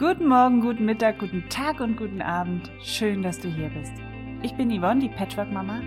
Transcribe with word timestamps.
Guten 0.00 0.28
Morgen, 0.28 0.62
guten 0.62 0.86
Mittag, 0.86 1.18
guten 1.18 1.46
Tag 1.50 1.80
und 1.80 1.98
guten 1.98 2.22
Abend. 2.22 2.70
Schön, 2.82 3.22
dass 3.22 3.38
du 3.38 3.48
hier 3.48 3.68
bist. 3.68 3.92
Ich 4.42 4.54
bin 4.54 4.70
Yvonne, 4.70 4.98
die 4.98 5.10
Patchwork-Mama, 5.10 5.82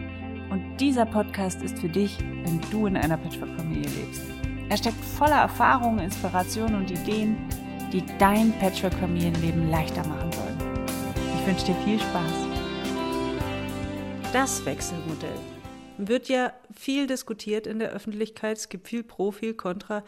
und 0.52 0.78
dieser 0.78 1.08
Podcast 1.08 1.64
ist 1.64 1.80
für 1.80 1.90
dich, 1.90 2.20
wenn 2.20 2.62
du 2.70 2.86
in 2.86 2.96
einer 2.96 3.18
Patchwork-Familie 3.18 3.90
lebst. 3.90 4.22
Er 4.70 4.78
steckt 4.78 5.04
voller 5.04 5.38
Erfahrungen, 5.38 5.98
Inspirationen 5.98 6.76
und 6.76 6.92
Ideen, 6.92 7.38
die 7.92 8.04
dein 8.20 8.54
Patchwork-Familienleben 8.60 9.72
leichter 9.72 10.08
machen 10.08 10.32
sollen. 10.32 10.60
Ich 11.40 11.48
wünsche 11.48 11.66
dir 11.66 11.76
viel 11.84 12.00
Spaß. 12.00 12.48
Das 14.32 14.64
Wechselmodell 14.64 15.40
wird 15.98 16.30
ja 16.30 16.54
viel 16.72 17.08
diskutiert 17.08 17.66
in 17.66 17.80
der 17.80 17.90
Öffentlichkeit. 17.90 18.58
Es 18.58 18.70
gibt 18.70 18.88
viel 18.88 19.02
Pro, 19.02 19.32
viel 19.32 19.56
Contra 19.56 20.04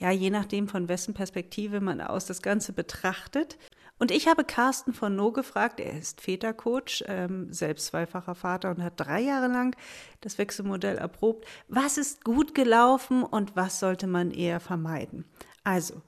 ja, 0.00 0.10
je 0.10 0.30
nachdem, 0.30 0.66
von 0.66 0.88
wessen 0.88 1.14
Perspektive 1.14 1.80
man 1.80 2.00
aus 2.00 2.24
das 2.24 2.40
Ganze 2.40 2.72
betrachtet. 2.72 3.58
Und 3.98 4.10
ich 4.10 4.28
habe 4.28 4.44
Carsten 4.44 4.94
von 4.94 5.14
No 5.14 5.30
gefragt, 5.30 5.78
er 5.78 5.98
ist 5.98 6.22
Vätercoach, 6.22 7.04
ähm, 7.06 7.52
selbst 7.52 7.88
zweifacher 7.88 8.34
Vater 8.34 8.70
und 8.70 8.82
hat 8.82 8.94
drei 8.96 9.20
Jahre 9.20 9.48
lang 9.48 9.76
das 10.22 10.38
Wechselmodell 10.38 10.96
erprobt. 10.96 11.46
Was 11.68 11.98
ist 11.98 12.24
gut 12.24 12.54
gelaufen 12.54 13.22
und 13.22 13.56
was 13.56 13.78
sollte 13.78 14.06
man 14.06 14.30
eher 14.30 14.58
vermeiden? 14.58 15.26
Also, 15.64 16.00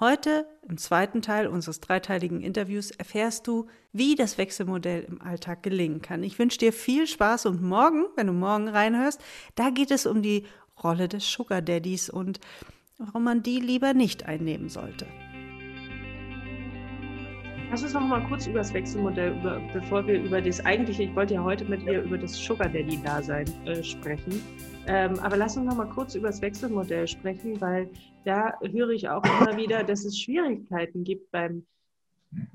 heute 0.00 0.46
im 0.66 0.78
zweiten 0.78 1.20
Teil 1.20 1.46
unseres 1.46 1.80
dreiteiligen 1.80 2.40
Interviews 2.40 2.90
erfährst 2.90 3.46
du, 3.46 3.66
wie 3.92 4.14
das 4.14 4.38
Wechselmodell 4.38 5.02
im 5.02 5.20
Alltag 5.20 5.62
gelingen 5.62 6.00
kann. 6.00 6.22
Ich 6.22 6.38
wünsche 6.38 6.58
dir 6.58 6.72
viel 6.72 7.06
Spaß 7.06 7.44
und 7.44 7.60
morgen, 7.60 8.06
wenn 8.16 8.28
du 8.28 8.32
morgen 8.32 8.68
reinhörst, 8.68 9.20
da 9.56 9.68
geht 9.68 9.90
es 9.90 10.06
um 10.06 10.22
die 10.22 10.46
Rolle 10.82 11.06
des 11.06 11.30
Sugar 11.30 11.60
Daddies 11.60 12.08
und 12.08 12.40
warum 12.98 13.24
man 13.24 13.42
die 13.42 13.60
lieber 13.60 13.94
nicht 13.94 14.26
einnehmen 14.26 14.68
sollte. 14.68 15.06
Lass 17.70 17.82
uns 17.82 17.94
noch 17.94 18.00
mal 18.00 18.24
kurz 18.28 18.46
über 18.46 18.58
das 18.58 18.72
Wechselmodell, 18.72 19.36
über, 19.38 19.60
bevor 19.72 20.06
wir 20.06 20.22
über 20.22 20.40
das 20.40 20.64
eigentliche, 20.64 21.02
ich 21.02 21.14
wollte 21.16 21.34
ja 21.34 21.42
heute 21.42 21.64
mit 21.64 21.82
ihr 21.82 22.02
über 22.02 22.16
das 22.16 22.32
Sugar 22.32 22.68
Daddy-Dasein 22.68 23.46
äh, 23.66 23.82
sprechen. 23.82 24.40
Ähm, 24.86 25.18
aber 25.18 25.36
lass 25.36 25.56
uns 25.56 25.66
noch 25.66 25.76
mal 25.76 25.88
kurz 25.88 26.14
über 26.14 26.28
das 26.28 26.40
Wechselmodell 26.40 27.08
sprechen, 27.08 27.60
weil 27.60 27.90
da 28.24 28.54
höre 28.62 28.90
ich 28.90 29.08
auch 29.08 29.22
immer 29.24 29.56
wieder, 29.56 29.82
dass 29.82 30.04
es 30.04 30.16
Schwierigkeiten 30.18 31.02
gibt 31.02 31.30
beim 31.32 31.66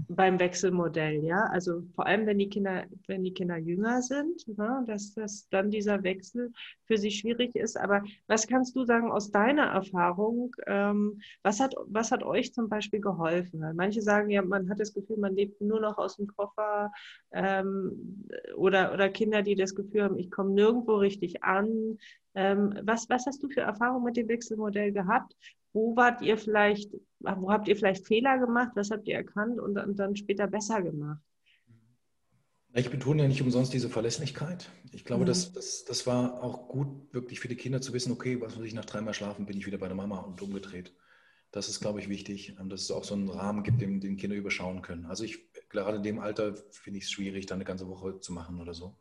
beim 0.07 0.39
Wechselmodell, 0.39 1.23
ja. 1.23 1.45
Also 1.51 1.83
vor 1.95 2.05
allem, 2.05 2.25
wenn 2.25 2.37
die 2.37 2.49
Kinder, 2.49 2.85
wenn 3.07 3.23
die 3.23 3.33
Kinder 3.33 3.57
jünger 3.57 4.01
sind, 4.01 4.47
ne, 4.57 4.83
dass, 4.87 5.13
dass 5.13 5.47
dann 5.49 5.71
dieser 5.71 6.03
Wechsel 6.03 6.51
für 6.85 6.97
sie 6.97 7.11
schwierig 7.11 7.55
ist. 7.55 7.77
Aber 7.77 8.03
was 8.27 8.47
kannst 8.47 8.75
du 8.75 8.83
sagen 8.85 9.11
aus 9.11 9.31
deiner 9.31 9.67
Erfahrung? 9.67 10.55
Ähm, 10.67 11.21
was, 11.43 11.59
hat, 11.59 11.75
was 11.85 12.11
hat 12.11 12.23
euch 12.23 12.53
zum 12.53 12.69
Beispiel 12.69 12.99
geholfen? 12.99 13.63
Manche 13.75 14.01
sagen 14.01 14.29
ja, 14.29 14.41
man 14.41 14.69
hat 14.69 14.79
das 14.79 14.93
Gefühl, 14.93 15.17
man 15.17 15.35
lebt 15.35 15.61
nur 15.61 15.79
noch 15.79 15.97
aus 15.97 16.17
dem 16.17 16.27
Koffer 16.27 16.91
ähm, 17.31 18.25
oder, 18.55 18.93
oder 18.93 19.09
Kinder, 19.09 19.41
die 19.41 19.55
das 19.55 19.75
Gefühl 19.75 20.03
haben, 20.03 20.17
ich 20.17 20.29
komme 20.29 20.51
nirgendwo 20.51 20.95
richtig 20.95 21.43
an. 21.43 21.97
Ähm, 22.33 22.79
was, 22.83 23.09
was 23.09 23.25
hast 23.25 23.43
du 23.43 23.49
für 23.49 23.61
Erfahrungen 23.61 24.05
mit 24.05 24.17
dem 24.17 24.27
Wechselmodell 24.27 24.91
gehabt? 24.91 25.35
Wo 25.73 25.95
wart 25.95 26.21
ihr 26.21 26.37
vielleicht, 26.37 26.93
wo 27.19 27.51
habt 27.51 27.67
ihr 27.67 27.75
vielleicht 27.75 28.05
Fehler 28.05 28.37
gemacht? 28.37 28.71
Was 28.75 28.91
habt 28.91 29.07
ihr 29.07 29.15
erkannt 29.15 29.59
und 29.59 29.75
dann, 29.75 29.95
dann 29.95 30.15
später 30.15 30.47
besser 30.47 30.81
gemacht? 30.81 31.21
Ich 32.73 32.89
betone 32.89 33.23
ja 33.23 33.27
nicht 33.27 33.41
umsonst 33.41 33.73
diese 33.73 33.89
Verlässlichkeit. 33.89 34.69
Ich 34.93 35.03
glaube, 35.03 35.23
mhm. 35.23 35.27
das, 35.27 35.51
das, 35.51 35.83
das 35.83 36.07
war 36.07 36.41
auch 36.41 36.69
gut, 36.69 37.13
wirklich 37.13 37.41
für 37.41 37.49
die 37.49 37.57
Kinder 37.57 37.81
zu 37.81 37.93
wissen, 37.93 38.13
okay, 38.13 38.39
was 38.39 38.55
muss 38.55 38.65
ich 38.65 38.73
nach 38.73 38.85
dreimal 38.85 39.13
schlafen, 39.13 39.45
bin 39.45 39.57
ich 39.57 39.65
wieder 39.65 39.77
bei 39.77 39.87
der 39.87 39.97
Mama 39.97 40.19
und 40.19 40.41
umgedreht. 40.41 40.93
Das 41.51 41.67
ist, 41.67 41.81
glaube 41.81 41.99
ich, 41.99 42.07
wichtig, 42.07 42.55
ähm, 42.59 42.69
dass 42.69 42.83
es 42.83 42.91
auch 42.91 43.03
so 43.03 43.13
einen 43.13 43.29
Rahmen 43.29 43.63
gibt, 43.63 43.81
den, 43.81 43.99
den 43.99 44.15
Kinder 44.15 44.37
überschauen 44.37 44.81
können. 44.81 45.05
Also 45.05 45.25
ich, 45.25 45.51
gerade 45.67 45.97
in 45.97 46.03
dem 46.03 46.19
Alter 46.19 46.55
finde 46.71 46.99
ich 46.99 47.05
es 47.05 47.11
schwierig, 47.11 47.45
da 47.45 47.55
eine 47.55 47.65
ganze 47.65 47.89
Woche 47.89 48.21
zu 48.21 48.31
machen 48.31 48.61
oder 48.61 48.73
so. 48.73 48.95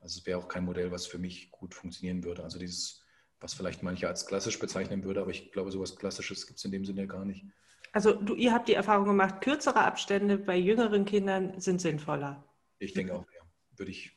Also 0.00 0.18
es 0.18 0.26
wäre 0.26 0.38
auch 0.38 0.48
kein 0.48 0.64
Modell, 0.64 0.90
was 0.90 1.06
für 1.06 1.18
mich 1.18 1.50
gut 1.50 1.74
funktionieren 1.74 2.24
würde. 2.24 2.42
Also 2.42 2.58
dieses, 2.58 3.04
was 3.38 3.54
vielleicht 3.54 3.82
manche 3.82 4.08
als 4.08 4.26
klassisch 4.26 4.58
bezeichnen 4.58 5.04
würde, 5.04 5.20
aber 5.20 5.30
ich 5.30 5.52
glaube, 5.52 5.70
sowas 5.70 5.96
Klassisches 5.96 6.46
gibt 6.46 6.58
es 6.58 6.64
in 6.64 6.72
dem 6.72 6.84
Sinne 6.84 7.06
gar 7.06 7.24
nicht. 7.24 7.44
Also 7.92 8.12
du, 8.12 8.34
ihr 8.34 8.52
habt 8.52 8.68
die 8.68 8.74
Erfahrung 8.74 9.06
gemacht, 9.06 9.40
kürzere 9.40 9.80
Abstände 9.80 10.38
bei 10.38 10.56
jüngeren 10.56 11.04
Kindern 11.04 11.58
sind 11.60 11.80
sinnvoller. 11.80 12.44
Ich 12.78 12.94
denke 12.94 13.14
auch, 13.14 13.26
ja. 13.34 13.40
Würde 13.76 13.92
ich 13.92 14.16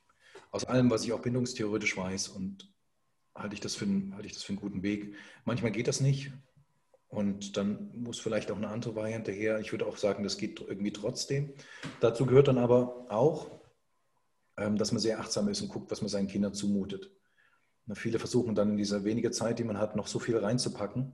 aus 0.51 0.65
allem, 0.65 0.91
was 0.91 1.03
ich 1.03 1.13
auch 1.13 1.21
bindungstheoretisch 1.21 1.97
weiß 1.97 2.27
und 2.29 2.71
halte 3.33 3.55
ich 3.55 3.61
das 3.61 3.75
für, 3.75 3.85
halte 4.11 4.27
ich 4.27 4.33
das 4.33 4.43
für 4.43 4.49
einen 4.49 4.59
guten 4.59 4.83
Weg. 4.83 5.15
Manchmal 5.45 5.71
geht 5.71 5.87
das 5.87 5.99
nicht 5.99 6.31
und 7.07 7.57
dann 7.57 7.91
muss 7.95 8.19
vielleicht 8.19 8.51
auch 8.51 8.57
eine 8.57 8.67
andere 8.67 8.95
Variante 8.95 9.31
her. 9.31 9.59
Ich 9.59 9.71
würde 9.71 9.85
auch 9.85 9.97
sagen, 9.97 10.23
das 10.23 10.37
geht 10.37 10.61
irgendwie 10.61 10.93
trotzdem. 10.93 11.53
Dazu 11.99 12.25
gehört 12.25 12.47
dann 12.47 12.57
aber 12.57 13.05
auch, 13.09 13.49
dass 14.55 14.91
man 14.91 14.99
sehr 14.99 15.19
achtsam 15.19 15.47
ist 15.49 15.61
und 15.61 15.69
guckt, 15.69 15.89
was 15.91 16.01
man 16.01 16.09
seinen 16.09 16.27
Kindern 16.27 16.53
zumutet. 16.53 17.11
Viele 17.95 18.19
versuchen 18.19 18.55
dann 18.55 18.71
in 18.71 18.77
dieser 18.77 19.03
wenigen 19.03 19.33
Zeit, 19.33 19.59
die 19.59 19.63
man 19.63 19.77
hat, 19.77 19.95
noch 19.95 20.07
so 20.07 20.19
viel 20.19 20.37
reinzupacken, 20.37 21.13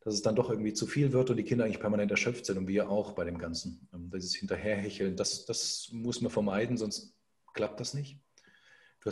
dass 0.00 0.14
es 0.14 0.22
dann 0.22 0.34
doch 0.34 0.50
irgendwie 0.50 0.72
zu 0.72 0.86
viel 0.86 1.12
wird 1.12 1.30
und 1.30 1.36
die 1.36 1.44
Kinder 1.44 1.64
eigentlich 1.64 1.80
permanent 1.80 2.10
erschöpft 2.10 2.46
sind 2.46 2.58
und 2.58 2.68
wir 2.68 2.90
auch 2.90 3.12
bei 3.12 3.24
dem 3.24 3.38
Ganzen. 3.38 3.88
Ähm, 3.92 4.10
dieses 4.12 4.34
Hinterherhecheln, 4.34 5.16
das, 5.16 5.44
das 5.46 5.88
muss 5.92 6.20
man 6.20 6.30
vermeiden, 6.30 6.76
sonst 6.76 7.14
klappt 7.54 7.80
das 7.80 7.94
nicht. 7.94 8.20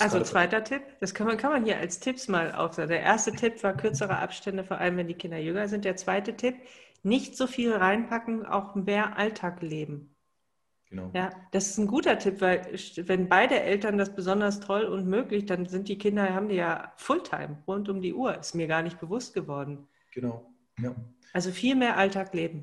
Also 0.01 0.21
zweiter 0.23 0.65
Tipp, 0.65 0.83
das 1.01 1.15
kann 1.15 1.27
man, 1.27 1.37
kann 1.37 1.53
man 1.53 1.65
hier 1.65 1.79
als 1.79 2.01
Tipps 2.01 2.27
mal 2.27 2.53
aufsagen. 2.53 2.91
Der 2.91 3.01
erste 3.01 3.33
Tipp 3.33 3.63
war 3.63 3.77
kürzere 3.77 4.19
Abstände, 4.19 4.65
vor 4.65 4.79
allem 4.79 4.97
wenn 4.97 5.07
die 5.07 5.15
Kinder 5.15 5.39
jünger 5.39 5.69
sind. 5.69 5.85
Der 5.85 5.97
zweite 5.97 6.37
Tipp, 6.37 6.57
nicht 7.03 7.37
so 7.37 7.47
viel 7.47 7.73
reinpacken, 7.73 8.45
auch 8.47 8.75
mehr 8.75 9.17
Alltag 9.17 9.63
leben. 9.63 10.14
Genau. 10.95 11.11
Ja, 11.13 11.31
das 11.51 11.71
ist 11.71 11.79
ein 11.79 11.89
guter 11.89 12.21
Tipp, 12.21 12.41
weil 12.41 12.63
wenn 13.07 13.29
beide 13.29 13.61
Eltern 13.61 13.99
das 13.99 14.15
besonders 14.15 14.61
toll 14.61 14.85
und 14.85 15.09
möglich, 15.09 15.45
dann 15.45 15.67
sind 15.67 15.89
die 15.89 15.99
Kinder, 15.99 16.33
haben 16.33 16.49
die 16.49 16.55
ja 16.55 16.93
Fulltime, 16.99 17.59
rund 17.67 17.89
um 17.89 18.01
die 18.01 18.15
Uhr. 18.15 18.39
Ist 18.39 18.55
mir 18.55 18.69
gar 18.69 18.81
nicht 18.81 19.01
bewusst 19.01 19.35
geworden. 19.35 19.89
Genau, 20.13 20.55
ja. 20.79 20.95
Also 21.33 21.51
viel 21.51 21.75
mehr 21.75 21.97
Alltag 21.97 22.33
leben. 22.33 22.63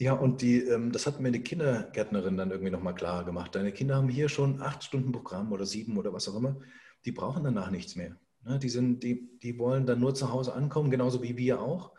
Ja, 0.00 0.14
und 0.14 0.42
die, 0.42 0.62
ähm, 0.62 0.90
das 0.90 1.06
hat 1.06 1.20
mir 1.20 1.30
die 1.30 1.44
Kindergärtnerin 1.44 2.36
dann 2.36 2.50
irgendwie 2.50 2.72
nochmal 2.72 2.96
klar 2.96 3.24
gemacht. 3.24 3.54
Deine 3.54 3.70
Kinder 3.70 3.94
haben 3.94 4.08
hier 4.08 4.28
schon 4.28 4.60
acht 4.60 4.82
Stunden 4.82 5.12
Programm 5.12 5.52
oder 5.52 5.64
sieben 5.64 5.96
oder 5.96 6.12
was 6.12 6.28
auch 6.28 6.34
immer. 6.34 6.56
Die 7.04 7.12
brauchen 7.12 7.44
danach 7.44 7.70
nichts 7.70 7.94
mehr. 7.94 8.16
Ne, 8.42 8.58
die, 8.58 8.68
sind, 8.68 9.04
die, 9.04 9.38
die 9.38 9.60
wollen 9.60 9.86
dann 9.86 10.00
nur 10.00 10.12
zu 10.12 10.32
Hause 10.32 10.54
ankommen, 10.54 10.90
genauso 10.90 11.22
wie 11.22 11.36
wir 11.36 11.60
auch. 11.60 11.92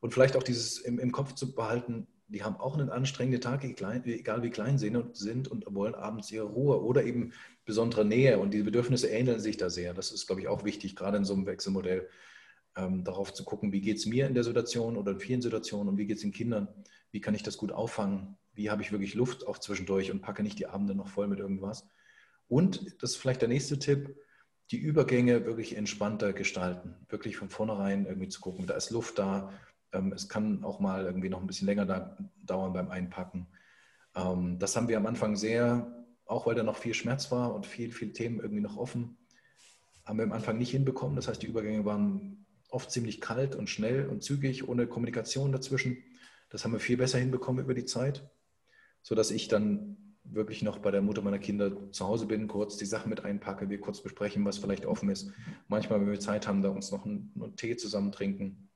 Und 0.00 0.12
vielleicht 0.14 0.36
auch 0.36 0.42
dieses 0.42 0.78
im, 0.78 0.98
im 0.98 1.12
Kopf 1.12 1.34
zu 1.34 1.54
behalten, 1.54 2.08
die 2.30 2.44
haben 2.44 2.56
auch 2.56 2.78
einen 2.78 2.90
anstrengenden 2.90 3.40
Tag, 3.40 3.64
egal 3.64 4.42
wie 4.42 4.50
klein 4.50 4.78
sie 4.78 4.92
sind 5.12 5.48
und 5.48 5.64
wollen 5.74 5.94
abends 5.94 6.30
ihre 6.30 6.46
Ruhe 6.46 6.82
oder 6.82 7.04
eben 7.04 7.32
besondere 7.64 8.04
Nähe. 8.04 8.38
Und 8.38 8.54
die 8.54 8.62
Bedürfnisse 8.62 9.08
ähneln 9.08 9.40
sich 9.40 9.56
da 9.56 9.68
sehr. 9.68 9.94
Das 9.94 10.12
ist, 10.12 10.26
glaube 10.26 10.40
ich, 10.40 10.48
auch 10.48 10.64
wichtig, 10.64 10.94
gerade 10.94 11.16
in 11.16 11.24
so 11.24 11.34
einem 11.34 11.46
Wechselmodell, 11.46 12.08
ähm, 12.76 13.02
darauf 13.02 13.34
zu 13.34 13.44
gucken, 13.44 13.72
wie 13.72 13.80
geht 13.80 13.96
es 13.96 14.06
mir 14.06 14.28
in 14.28 14.34
der 14.34 14.44
Situation 14.44 14.96
oder 14.96 15.12
in 15.12 15.20
vielen 15.20 15.42
Situationen 15.42 15.88
und 15.88 15.98
wie 15.98 16.06
geht 16.06 16.16
es 16.16 16.22
den 16.22 16.32
Kindern. 16.32 16.68
Wie 17.10 17.20
kann 17.20 17.34
ich 17.34 17.42
das 17.42 17.56
gut 17.56 17.72
auffangen? 17.72 18.36
Wie 18.54 18.70
habe 18.70 18.82
ich 18.82 18.92
wirklich 18.92 19.14
Luft 19.14 19.46
auch 19.46 19.58
zwischendurch 19.58 20.12
und 20.12 20.22
packe 20.22 20.44
nicht 20.44 20.58
die 20.58 20.66
Abende 20.66 20.94
noch 20.94 21.08
voll 21.08 21.26
mit 21.26 21.40
irgendwas? 21.40 21.88
Und 22.46 23.02
das 23.02 23.12
ist 23.12 23.16
vielleicht 23.16 23.40
der 23.40 23.48
nächste 23.48 23.78
Tipp, 23.78 24.16
die 24.70 24.78
Übergänge 24.78 25.46
wirklich 25.46 25.76
entspannter 25.76 26.32
gestalten. 26.32 26.94
Wirklich 27.08 27.36
von 27.36 27.48
vornherein 27.48 28.06
irgendwie 28.06 28.28
zu 28.28 28.40
gucken, 28.40 28.68
da 28.68 28.74
ist 28.74 28.90
Luft 28.90 29.18
da, 29.18 29.52
es 29.92 30.28
kann 30.28 30.64
auch 30.64 30.80
mal 30.80 31.04
irgendwie 31.04 31.28
noch 31.28 31.40
ein 31.40 31.46
bisschen 31.46 31.66
länger 31.66 31.86
da, 31.86 32.16
dauern 32.44 32.72
beim 32.72 32.90
Einpacken. 32.90 33.46
Ähm, 34.14 34.58
das 34.58 34.76
haben 34.76 34.88
wir 34.88 34.96
am 34.96 35.06
Anfang 35.06 35.36
sehr, 35.36 36.04
auch 36.26 36.46
weil 36.46 36.54
da 36.54 36.62
noch 36.62 36.76
viel 36.76 36.94
Schmerz 36.94 37.30
war 37.30 37.54
und 37.54 37.66
viel, 37.66 37.90
viel 37.92 38.12
Themen 38.12 38.40
irgendwie 38.40 38.62
noch 38.62 38.76
offen, 38.76 39.16
haben 40.04 40.18
wir 40.18 40.24
am 40.24 40.32
Anfang 40.32 40.58
nicht 40.58 40.70
hinbekommen. 40.70 41.16
Das 41.16 41.28
heißt, 41.28 41.42
die 41.42 41.46
Übergänge 41.46 41.84
waren 41.84 42.46
oft 42.70 42.90
ziemlich 42.90 43.20
kalt 43.20 43.56
und 43.56 43.68
schnell 43.68 44.08
und 44.08 44.22
zügig, 44.22 44.68
ohne 44.68 44.86
Kommunikation 44.86 45.52
dazwischen. 45.52 45.98
Das 46.50 46.64
haben 46.64 46.72
wir 46.72 46.80
viel 46.80 46.96
besser 46.96 47.18
hinbekommen 47.18 47.64
über 47.64 47.74
die 47.74 47.84
Zeit, 47.84 48.28
sodass 49.02 49.30
ich 49.30 49.48
dann 49.48 49.96
wirklich 50.22 50.62
noch 50.62 50.78
bei 50.78 50.90
der 50.92 51.02
Mutter 51.02 51.22
meiner 51.22 51.38
Kinder 51.38 51.90
zu 51.90 52.06
Hause 52.06 52.26
bin, 52.26 52.46
kurz 52.46 52.76
die 52.76 52.86
Sachen 52.86 53.08
mit 53.08 53.24
einpacke, 53.24 53.68
wir 53.68 53.80
kurz 53.80 54.00
besprechen, 54.00 54.44
was 54.44 54.58
vielleicht 54.58 54.86
offen 54.86 55.08
ist. 55.08 55.32
Manchmal, 55.66 56.00
wenn 56.00 56.10
wir 56.10 56.20
Zeit 56.20 56.46
haben, 56.46 56.62
da 56.62 56.68
uns 56.68 56.92
noch 56.92 57.04
einen, 57.04 57.32
einen 57.34 57.56
Tee 57.56 57.76
zusammen 57.76 58.12
trinken 58.12 58.69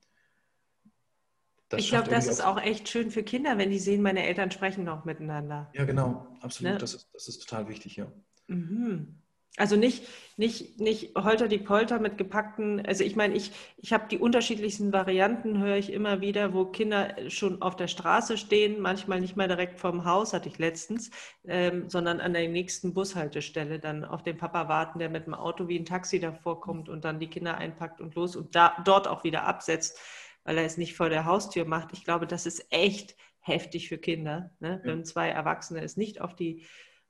das 1.69 1.81
ich 1.81 1.89
glaube, 1.89 2.09
das 2.09 2.27
ist 2.27 2.41
auch 2.41 2.61
echt 2.61 2.89
schön 2.89 3.11
für 3.11 3.23
Kinder, 3.23 3.57
wenn 3.57 3.71
die 3.71 3.79
sehen, 3.79 4.01
meine 4.01 4.25
Eltern 4.25 4.51
sprechen 4.51 4.83
noch 4.83 5.05
miteinander. 5.05 5.71
Ja, 5.73 5.85
genau, 5.85 6.27
absolut. 6.41 6.73
Ne? 6.73 6.79
Das, 6.79 6.93
ist, 6.93 7.09
das 7.13 7.27
ist 7.27 7.47
total 7.47 7.67
wichtig, 7.67 7.95
ja. 7.95 8.11
Mhm. 8.47 9.21
Also 9.57 9.77
nicht, 9.77 10.03
nicht, 10.35 10.81
nicht 10.81 11.15
holter 11.15 11.47
die 11.47 11.59
Polter 11.59 11.99
mit 11.99 12.17
gepackten, 12.17 12.85
also 12.85 13.05
ich 13.05 13.15
meine, 13.15 13.35
ich, 13.35 13.53
ich 13.77 13.93
habe 13.93 14.09
die 14.09 14.17
unterschiedlichsten 14.17 14.91
Varianten, 14.91 15.59
höre 15.59 15.77
ich 15.77 15.93
immer 15.93 16.19
wieder, 16.19 16.53
wo 16.53 16.65
Kinder 16.65 17.15
schon 17.29 17.61
auf 17.61 17.77
der 17.77 17.87
Straße 17.87 18.37
stehen, 18.37 18.81
manchmal 18.81 19.21
nicht 19.21 19.37
mehr 19.37 19.47
direkt 19.47 19.79
vorm 19.79 20.03
Haus, 20.03 20.33
hatte 20.33 20.49
ich 20.49 20.57
letztens, 20.57 21.09
ähm, 21.47 21.89
sondern 21.89 22.19
an 22.19 22.33
der 22.33 22.49
nächsten 22.49 22.93
Bushaltestelle 22.93 23.79
dann 23.79 24.03
auf 24.03 24.23
den 24.23 24.37
Papa 24.37 24.67
warten, 24.67 24.99
der 24.99 25.09
mit 25.09 25.25
dem 25.25 25.33
Auto 25.33 25.69
wie 25.69 25.79
ein 25.79 25.85
Taxi 25.85 26.19
davor 26.19 26.59
kommt 26.59 26.89
und 26.89 27.05
dann 27.05 27.21
die 27.21 27.29
Kinder 27.29 27.57
einpackt 27.57 28.01
und 28.01 28.13
los 28.15 28.35
und 28.35 28.55
da, 28.55 28.75
dort 28.83 29.07
auch 29.07 29.23
wieder 29.23 29.43
absetzt 29.43 29.97
weil 30.45 30.57
er 30.57 30.63
es 30.63 30.77
nicht 30.77 30.95
vor 30.95 31.09
der 31.09 31.25
Haustür 31.25 31.65
macht. 31.65 31.91
Ich 31.91 32.05
glaube, 32.05 32.27
das 32.27 32.45
ist 32.45 32.65
echt 32.69 33.17
heftig 33.41 33.89
für 33.89 33.97
Kinder. 33.97 34.51
Ne? 34.59 34.81
Ja. 34.83 34.91
Wenn 34.91 35.03
zwei 35.03 35.29
Erwachsene 35.29 35.81
es 35.81 35.97
nicht 35.97 36.21
auf 36.21 36.35
die 36.35 36.65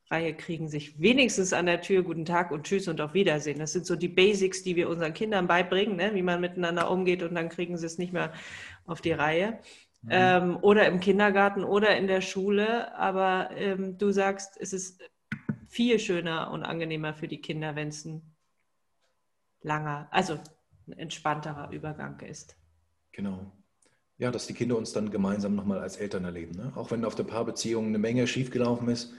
Reihe 0.09 0.35
kriegen, 0.35 0.69
sich 0.69 0.99
wenigstens 0.99 1.53
an 1.53 1.65
der 1.65 1.81
Tür 1.81 2.03
Guten 2.03 2.25
Tag 2.25 2.51
und 2.51 2.65
Tschüss 2.65 2.87
und 2.87 3.01
auf 3.01 3.13
Wiedersehen. 3.13 3.59
Das 3.59 3.73
sind 3.73 3.85
so 3.85 3.95
die 3.95 4.07
Basics, 4.07 4.63
die 4.63 4.75
wir 4.75 4.89
unseren 4.89 5.13
Kindern 5.13 5.47
beibringen, 5.47 5.97
ne? 5.97 6.13
wie 6.13 6.21
man 6.21 6.41
miteinander 6.41 6.89
umgeht 6.89 7.23
und 7.23 7.35
dann 7.35 7.49
kriegen 7.49 7.77
sie 7.77 7.85
es 7.85 7.97
nicht 7.97 8.13
mehr 8.13 8.31
auf 8.85 9.01
die 9.01 9.11
Reihe. 9.11 9.59
Mhm. 10.03 10.09
Ähm, 10.11 10.57
oder 10.61 10.87
im 10.87 10.99
Kindergarten 10.99 11.63
oder 11.63 11.97
in 11.97 12.07
der 12.07 12.21
Schule. 12.21 12.95
Aber 12.95 13.49
ähm, 13.55 13.97
du 13.97 14.11
sagst, 14.11 14.57
es 14.59 14.73
ist 14.73 15.01
viel 15.67 15.99
schöner 15.99 16.51
und 16.51 16.63
angenehmer 16.63 17.13
für 17.13 17.27
die 17.27 17.41
Kinder, 17.41 17.75
wenn 17.75 17.89
es 17.89 18.05
ein 18.05 18.35
langer, 19.61 20.07
also 20.11 20.39
ein 20.87 20.93
entspannterer 20.93 21.71
Übergang 21.71 22.19
ist. 22.21 22.55
Genau. 23.15 23.49
Ja, 24.17 24.29
dass 24.29 24.45
die 24.45 24.53
Kinder 24.53 24.77
uns 24.77 24.91
dann 24.91 25.09
gemeinsam 25.09 25.55
nochmal 25.55 25.79
als 25.79 25.95
Eltern 25.95 26.25
erleben. 26.25 26.55
Ne? 26.55 26.73
Auch 26.75 26.91
wenn 26.91 27.05
auf 27.05 27.15
der 27.15 27.23
Paarbeziehung 27.23 27.87
eine 27.87 27.97
Menge 27.97 28.27
schiefgelaufen 28.27 28.89
ist, 28.89 29.13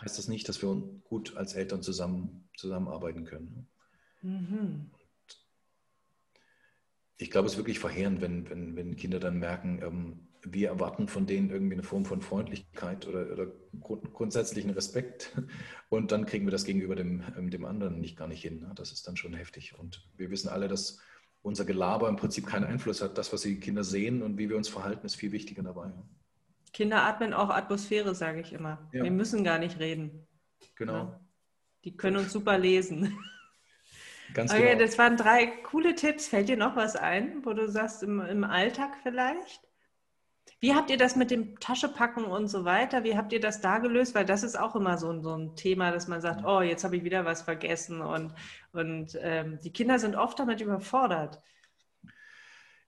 heißt 0.00 0.18
das 0.18 0.28
nicht, 0.28 0.48
dass 0.48 0.62
wir 0.62 0.68
gut 1.04 1.36
als 1.36 1.54
Eltern 1.54 1.82
zusammen, 1.82 2.48
zusammenarbeiten 2.56 3.24
können. 3.24 3.68
Ne? 4.22 4.30
Mhm. 4.30 4.90
Ich 7.18 7.30
glaube, 7.30 7.46
es 7.46 7.52
ist 7.52 7.58
wirklich 7.58 7.78
verheerend, 7.78 8.20
wenn, 8.20 8.50
wenn, 8.50 8.76
wenn 8.76 8.96
Kinder 8.96 9.20
dann 9.20 9.38
merken, 9.38 9.80
ähm, 9.82 10.28
wir 10.42 10.68
erwarten 10.68 11.06
von 11.06 11.26
denen 11.26 11.50
irgendwie 11.50 11.74
eine 11.74 11.82
Form 11.82 12.04
von 12.04 12.22
Freundlichkeit 12.22 13.06
oder, 13.06 13.30
oder 13.30 13.46
grund, 13.78 14.12
grundsätzlichen 14.12 14.70
Respekt 14.70 15.36
und 15.88 16.10
dann 16.12 16.26
kriegen 16.26 16.46
wir 16.46 16.50
das 16.50 16.64
gegenüber 16.64 16.96
dem, 16.96 17.22
ähm, 17.36 17.50
dem 17.50 17.64
anderen 17.64 18.00
nicht 18.00 18.16
gar 18.16 18.26
nicht 18.26 18.42
hin. 18.42 18.60
Ne? 18.60 18.72
Das 18.74 18.90
ist 18.90 19.06
dann 19.06 19.16
schon 19.16 19.34
heftig. 19.34 19.78
Und 19.78 20.08
wir 20.16 20.30
wissen 20.30 20.48
alle, 20.48 20.66
dass 20.66 20.98
unser 21.42 21.64
Gelaber 21.64 22.08
im 22.08 22.16
Prinzip 22.16 22.46
keinen 22.46 22.64
Einfluss 22.64 23.02
hat. 23.02 23.16
Das, 23.18 23.32
was 23.32 23.42
die 23.42 23.58
Kinder 23.60 23.84
sehen 23.84 24.22
und 24.22 24.38
wie 24.38 24.48
wir 24.48 24.56
uns 24.56 24.68
verhalten, 24.68 25.06
ist 25.06 25.16
viel 25.16 25.32
wichtiger 25.32 25.62
dabei. 25.62 25.92
Kinder 26.72 27.02
atmen 27.02 27.34
auch 27.34 27.50
Atmosphäre, 27.50 28.14
sage 28.14 28.40
ich 28.40 28.52
immer. 28.52 28.88
Ja. 28.92 29.02
Wir 29.04 29.10
müssen 29.10 29.42
gar 29.42 29.58
nicht 29.58 29.78
reden. 29.78 30.26
Genau. 30.76 30.92
Ja. 30.92 31.20
Die 31.84 31.96
können 31.96 32.16
uns 32.16 32.32
super 32.32 32.58
lesen. 32.58 33.18
Ganz 34.34 34.52
okay, 34.52 34.74
genau. 34.74 34.84
das 34.84 34.96
waren 34.96 35.16
drei 35.16 35.46
coole 35.46 35.94
Tipps. 35.96 36.28
Fällt 36.28 36.48
dir 36.48 36.56
noch 36.56 36.76
was 36.76 36.94
ein, 36.94 37.44
wo 37.44 37.52
du 37.52 37.68
sagst, 37.68 38.04
im, 38.04 38.20
im 38.20 38.44
Alltag 38.44 38.96
vielleicht? 39.02 39.60
Wie 40.60 40.74
habt 40.74 40.90
ihr 40.90 40.98
das 40.98 41.16
mit 41.16 41.30
dem 41.30 41.58
Taschepacken 41.58 42.24
und 42.24 42.48
so 42.48 42.66
weiter? 42.66 43.02
Wie 43.02 43.16
habt 43.16 43.32
ihr 43.32 43.40
das 43.40 43.62
da 43.62 43.78
gelöst? 43.78 44.14
Weil 44.14 44.26
das 44.26 44.42
ist 44.42 44.58
auch 44.58 44.76
immer 44.76 44.98
so 44.98 45.10
ein, 45.10 45.22
so 45.22 45.34
ein 45.34 45.56
Thema, 45.56 45.90
dass 45.90 46.06
man 46.06 46.20
sagt, 46.20 46.44
oh, 46.44 46.60
jetzt 46.60 46.84
habe 46.84 46.96
ich 46.96 47.04
wieder 47.04 47.24
was 47.24 47.40
vergessen 47.40 48.02
und, 48.02 48.34
und 48.72 49.18
ähm, 49.22 49.58
die 49.64 49.72
Kinder 49.72 49.98
sind 49.98 50.16
oft 50.16 50.38
damit 50.38 50.60
überfordert. 50.60 51.40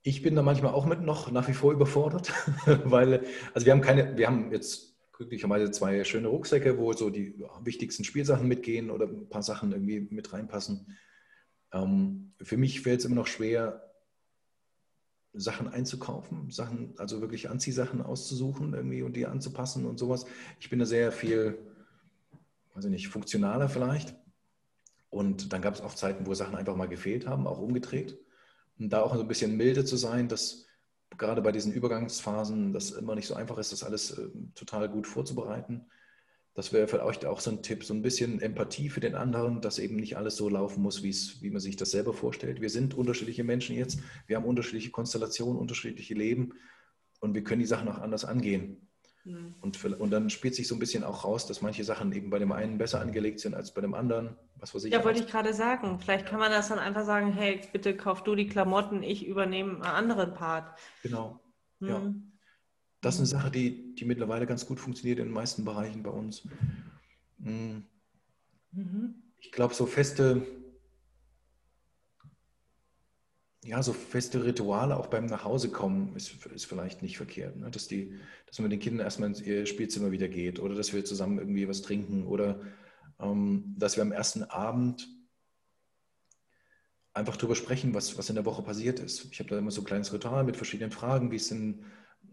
Ich 0.02 0.20
bin 0.20 0.36
da 0.36 0.42
manchmal 0.42 0.74
auch 0.74 0.84
mit 0.84 1.00
noch 1.00 1.30
nach 1.30 1.48
wie 1.48 1.54
vor 1.54 1.72
überfordert, 1.72 2.32
weil, 2.84 3.24
also 3.54 3.64
wir 3.64 3.72
haben 3.72 3.80
keine, 3.80 4.18
wir 4.18 4.26
haben 4.26 4.52
jetzt 4.52 4.98
glücklicherweise 5.12 5.70
zwei 5.70 6.04
schöne 6.04 6.28
Rucksäcke, 6.28 6.76
wo 6.76 6.92
so 6.92 7.08
die 7.08 7.42
wichtigsten 7.62 8.04
Spielsachen 8.04 8.48
mitgehen 8.48 8.90
oder 8.90 9.06
ein 9.06 9.28
paar 9.30 9.42
Sachen 9.42 9.72
irgendwie 9.72 10.00
mit 10.10 10.32
reinpassen. 10.32 10.98
Ähm, 11.72 12.34
für 12.42 12.58
mich 12.58 12.82
fällt 12.82 13.00
es 13.00 13.06
immer 13.06 13.14
noch 13.14 13.28
schwer, 13.28 13.91
Sachen 15.34 15.68
einzukaufen, 15.68 16.50
Sachen, 16.50 16.94
also 16.98 17.20
wirklich 17.20 17.48
Anziehsachen 17.48 18.02
auszusuchen 18.02 18.74
irgendwie 18.74 19.02
und 19.02 19.16
die 19.16 19.26
anzupassen 19.26 19.86
und 19.86 19.98
sowas. 19.98 20.26
Ich 20.60 20.68
bin 20.68 20.78
da 20.78 20.84
sehr 20.84 21.10
viel, 21.10 21.58
weiß 22.74 22.84
ich 22.84 22.90
nicht, 22.90 23.08
funktionaler 23.08 23.68
vielleicht. 23.68 24.14
Und 25.08 25.52
dann 25.52 25.62
gab 25.62 25.74
es 25.74 25.80
auch 25.80 25.94
Zeiten, 25.94 26.26
wo 26.26 26.34
Sachen 26.34 26.54
einfach 26.54 26.76
mal 26.76 26.88
gefehlt 26.88 27.26
haben, 27.26 27.46
auch 27.46 27.58
umgedreht. 27.58 28.18
Und 28.78 28.92
da 28.92 29.02
auch 29.02 29.14
so 29.14 29.20
ein 29.20 29.28
bisschen 29.28 29.56
milde 29.56 29.84
zu 29.84 29.96
sein, 29.96 30.28
dass 30.28 30.66
gerade 31.18 31.42
bei 31.42 31.52
diesen 31.52 31.72
Übergangsphasen 31.72 32.72
das 32.72 32.90
immer 32.90 33.14
nicht 33.14 33.26
so 33.26 33.34
einfach 33.34 33.58
ist, 33.58 33.72
das 33.72 33.84
alles 33.84 34.18
äh, 34.18 34.28
total 34.54 34.88
gut 34.88 35.06
vorzubereiten. 35.06 35.86
Das 36.54 36.72
wäre 36.72 36.86
vielleicht 36.86 37.24
auch 37.24 37.40
so 37.40 37.50
ein 37.50 37.62
Tipp, 37.62 37.82
so 37.82 37.94
ein 37.94 38.02
bisschen 38.02 38.40
Empathie 38.40 38.90
für 38.90 39.00
den 39.00 39.14
anderen, 39.14 39.62
dass 39.62 39.78
eben 39.78 39.96
nicht 39.96 40.18
alles 40.18 40.36
so 40.36 40.50
laufen 40.50 40.82
muss, 40.82 41.02
wie 41.02 41.50
man 41.50 41.60
sich 41.60 41.76
das 41.76 41.90
selber 41.90 42.12
vorstellt. 42.12 42.60
Wir 42.60 42.68
sind 42.68 42.94
unterschiedliche 42.94 43.42
Menschen 43.42 43.74
jetzt, 43.74 44.00
wir 44.26 44.36
haben 44.36 44.44
unterschiedliche 44.44 44.90
Konstellationen, 44.90 45.58
unterschiedliche 45.58 46.14
Leben 46.14 46.52
und 47.20 47.34
wir 47.34 47.42
können 47.42 47.60
die 47.60 47.66
Sachen 47.66 47.88
auch 47.88 47.98
anders 47.98 48.26
angehen. 48.26 48.88
Mhm. 49.24 49.54
Und, 49.60 49.76
für, 49.76 49.96
und 49.96 50.10
dann 50.10 50.30
spielt 50.30 50.54
sich 50.54 50.68
so 50.68 50.74
ein 50.74 50.78
bisschen 50.78 51.04
auch 51.04 51.24
raus, 51.24 51.46
dass 51.46 51.62
manche 51.62 51.84
Sachen 51.84 52.12
eben 52.12 52.28
bei 52.30 52.38
dem 52.38 52.52
einen 52.52 52.78
besser 52.78 53.00
angelegt 53.00 53.40
sind 53.40 53.54
als 53.54 53.72
bei 53.72 53.80
dem 53.80 53.94
anderen. 53.94 54.36
Was 54.56 54.74
weiß 54.74 54.84
ich. 54.84 54.92
Ja, 54.92 55.04
wollte 55.04 55.20
ich 55.20 55.28
gerade 55.28 55.54
sagen. 55.54 55.98
Vielleicht 56.00 56.26
kann 56.26 56.40
man 56.40 56.50
das 56.50 56.68
dann 56.68 56.78
einfach 56.78 57.04
sagen, 57.04 57.32
hey, 57.32 57.60
bitte 57.72 57.96
kauf 57.96 58.24
du 58.24 58.34
die 58.34 58.46
Klamotten, 58.46 59.02
ich 59.02 59.26
übernehme 59.26 59.74
einen 59.74 59.82
anderen 59.82 60.34
Part. 60.34 60.78
Genau. 61.02 61.40
Mhm. 61.78 61.88
Ja. 61.88 62.14
Das 63.02 63.16
ist 63.16 63.20
eine 63.20 63.42
Sache, 63.42 63.50
die, 63.50 63.94
die 63.94 64.06
mittlerweile 64.06 64.46
ganz 64.46 64.64
gut 64.64 64.80
funktioniert 64.80 65.18
in 65.18 65.26
den 65.26 65.34
meisten 65.34 65.64
Bereichen 65.64 66.02
bei 66.02 66.10
uns. 66.10 66.48
Mhm. 67.38 67.84
Ich 69.38 69.52
glaube, 69.52 69.74
so 69.74 69.84
feste 69.84 70.46
ja, 73.64 73.82
so 73.82 73.92
feste 73.92 74.44
Rituale 74.44 74.96
auch 74.96 75.06
beim 75.06 75.26
Nachhausekommen 75.26 76.16
ist, 76.16 76.44
ist 76.46 76.64
vielleicht 76.64 77.02
nicht 77.02 77.16
verkehrt. 77.16 77.56
Ne? 77.56 77.70
Dass, 77.70 77.86
die, 77.86 78.18
dass 78.46 78.58
man 78.58 78.68
mit 78.68 78.72
den 78.72 78.80
Kindern 78.80 79.04
erstmal 79.04 79.28
ins 79.28 79.68
Spielzimmer 79.68 80.10
wieder 80.10 80.28
geht 80.28 80.58
oder 80.58 80.74
dass 80.74 80.92
wir 80.92 81.04
zusammen 81.04 81.38
irgendwie 81.38 81.68
was 81.68 81.82
trinken 81.82 82.26
oder 82.26 82.60
ähm, 83.20 83.74
dass 83.78 83.96
wir 83.96 84.02
am 84.02 84.10
ersten 84.10 84.42
Abend 84.42 85.08
einfach 87.14 87.36
darüber 87.36 87.54
sprechen, 87.54 87.94
was, 87.94 88.18
was 88.18 88.30
in 88.30 88.34
der 88.34 88.46
Woche 88.46 88.62
passiert 88.62 88.98
ist. 88.98 89.26
Ich 89.30 89.38
habe 89.38 89.50
da 89.50 89.58
immer 89.58 89.70
so 89.70 89.82
ein 89.82 89.86
kleines 89.86 90.12
Ritual 90.12 90.42
mit 90.42 90.56
verschiedenen 90.56 90.90
Fragen, 90.90 91.30
wie 91.30 91.36
es 91.36 91.48
denn, 91.48 91.84